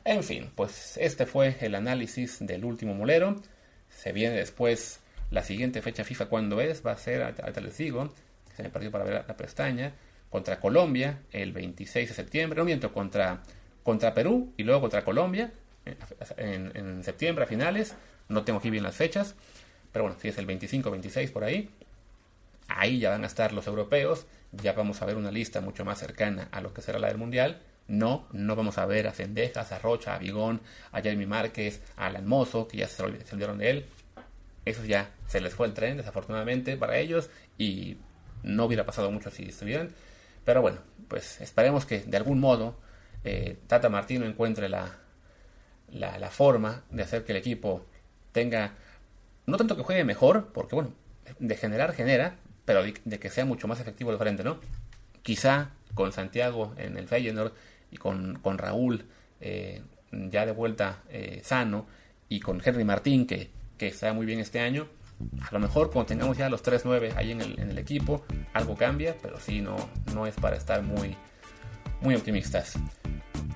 En 0.05 0.23
fin, 0.23 0.51
pues 0.55 0.99
este 0.99 1.25
fue 1.25 1.57
el 1.61 1.75
análisis 1.75 2.39
del 2.41 2.65
último 2.65 2.95
molero. 2.95 3.41
Se 3.89 4.13
viene 4.13 4.37
después 4.37 5.01
la 5.31 5.43
siguiente 5.43 5.81
fecha 5.83 6.05
FIFA, 6.05 6.27
cuando 6.27 6.61
es? 6.61 6.85
Va 6.85 6.93
a 6.93 6.99
ser, 6.99 7.23
ahorita 7.23 7.61
les 7.61 7.77
digo, 7.79 8.13
se 8.55 8.63
me 8.63 8.71
perdió 8.71 8.91
para 8.91 9.05
ver 9.05 9.25
la, 9.27 9.37
pestaña, 9.37 9.95
contra 10.31 10.61
Colombia 10.61 11.21
el 11.33 11.53
26 11.53 12.09
de 12.09 12.15
septiembre, 12.15 12.59
no 12.59 12.65
miento, 12.65 12.93
contra, 12.93 13.43
contra 13.83 14.13
Perú 14.15 14.53
y 14.57 14.65
luego 14.65 14.83
contra 14.83 15.05
Colombia 15.05 15.53
en, 16.37 17.03
septiembre 17.05 17.45
a 17.45 17.47
finales, 17.47 17.95
no 18.29 18.45
tengo 18.45 18.59
aquí 18.59 18.71
bien 18.71 18.85
las 18.85 18.97
fechas, 18.97 19.35
pero 19.93 20.05
bueno, 20.05 20.19
si 20.21 20.29
es 20.29 20.39
el 20.39 20.47
25, 20.47 20.91
26 20.91 21.31
por 21.31 21.45
ahí, 21.45 21.71
ahí 22.69 22.99
ya 22.99 23.11
van 23.11 23.25
a 23.25 23.27
estar 23.27 23.53
los 23.53 23.67
europeos, 23.67 24.27
ya 24.53 24.73
vamos 24.73 25.03
a 25.03 25.07
ver 25.07 25.17
una 25.17 25.31
lista 25.31 25.61
mucho 25.61 25.85
más 25.85 25.99
cercana 25.99 26.49
a 26.53 26.61
lo 26.61 26.73
que 26.73 26.83
será 26.83 26.99
la 26.99 27.09
del 27.09 27.19
Mundial. 27.19 27.61
No, 27.87 28.27
no 28.33 28.57
vamos 28.57 28.79
a 28.79 28.87
ver 28.87 29.07
a 29.07 29.13
Cendejas, 29.13 29.73
a 29.73 29.79
Rocha, 29.79 30.15
a 30.15 30.19
Bigón, 30.19 30.61
a 30.93 31.03
Jeremy 31.03 31.27
Márquez, 31.27 31.83
a 31.97 32.07
Alan 32.07 32.27
que 32.69 32.79
ya 32.79 32.89
se 32.89 33.03
olvidaron 33.03 33.59
de 33.59 33.71
él. 33.71 33.87
Eso 34.65 34.85
ya 34.85 35.11
se 35.27 35.41
les 35.41 35.55
fue 35.55 35.67
el 35.67 35.75
tren, 35.75 35.99
desafortunadamente 35.99 36.77
para 36.77 36.97
ellos, 36.97 37.29
y 37.59 37.99
no 38.43 38.65
hubiera 38.65 38.87
pasado 38.87 39.11
mucho 39.11 39.31
si 39.31 39.45
estuvieran. 39.45 39.91
Pero 40.45 40.63
bueno, 40.63 40.79
pues 41.09 41.41
esperemos 41.41 41.85
que 41.85 42.01
de 42.01 42.17
algún 42.17 42.41
modo 42.41 42.77
eh, 43.25 43.59
Tata 43.67 43.89
Martino 43.89 44.27
encuentre 44.27 44.69
la, 44.69 44.99
la, 45.91 46.31
forma 46.31 46.83
de 46.91 47.03
hacer 47.03 47.25
que 47.25 47.33
el 47.33 47.39
equipo 47.39 47.87
tenga, 48.33 48.75
no 49.47 49.57
tanto 49.57 49.77
que 49.77 49.83
juegue 49.83 50.05
mejor, 50.05 50.53
porque 50.53 50.75
bueno, 50.75 50.93
de 51.39 51.57
generar 51.57 51.95
genera, 51.95 52.37
pero 52.65 52.83
de, 52.83 53.19
que 53.19 53.31
sea 53.31 53.45
mucho 53.45 53.69
más 53.69 53.81
efectivo 53.81 54.11
el 54.11 54.19
frente, 54.19 54.45
¿no? 54.45 54.61
Quizá 55.23 55.71
con 55.95 56.13
Santiago 56.13 56.75
en 56.77 56.97
el 56.97 57.09
Feyenoord 57.09 57.53
con, 57.95 58.39
con 58.41 58.59
Raúl 58.59 59.05
eh, 59.41 59.83
ya 60.11 60.47
de 60.47 60.53
vuelta 60.53 61.03
eh, 61.09 61.41
sano 61.43 61.87
y 62.29 62.41
con 62.41 62.61
Henry 62.65 62.85
Martín 62.85 63.27
que 63.27 63.51
que 63.79 63.89
está 63.89 64.13
muy 64.13 64.27
bien 64.27 64.41
este 64.41 64.61
año. 64.61 64.87
A 65.43 65.53
lo 65.53 65.61
mejor 65.61 65.91
cuando 65.91 66.09
tengamos 66.09 66.37
ya 66.37 66.49
los 66.49 66.65
3-9 66.65 67.15
ahí 67.17 67.33
en 67.33 67.41
el, 67.41 67.79
equipo, 67.79 68.25
algo 68.53 68.75
cambia, 68.75 69.17
pero 69.23 69.39
sí 69.39 69.61
no, 69.61 69.77
no 70.13 70.27
es 70.27 70.35
para 70.35 70.57
estar 70.57 70.83
muy, 70.83 71.17
muy 72.01 72.15
optimistas. 72.15 72.75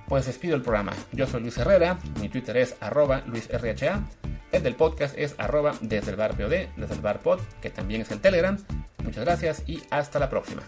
Pues 0.07 0.27
despido 0.27 0.57
el 0.57 0.63
programa. 0.63 0.93
Yo 1.13 1.27
soy 1.27 1.43
Luis 1.43 1.59
Herrera, 1.59 1.99
mi 2.21 2.29
Twitter 2.29 2.57
es 2.57 2.77
arroba 2.81 3.23
LuisRHA, 3.27 4.09
el 4.53 4.63
del 4.63 4.77
podcast 4.77 5.19
es 5.19 5.35
arroba 5.39 5.75
desde 5.81 6.13
el 6.13 6.17
bar 6.17 6.37
POD, 6.37 6.69
desde 6.77 6.95
el 6.95 7.01
bar 7.01 7.21
pod, 7.21 7.41
que 7.61 7.71
también 7.71 8.01
es 8.03 8.11
el 8.11 8.21
Telegram. 8.21 8.57
Muchas 9.03 9.25
gracias 9.25 9.63
y 9.67 9.83
hasta 9.91 10.19
la 10.19 10.31
próxima. 10.31 10.63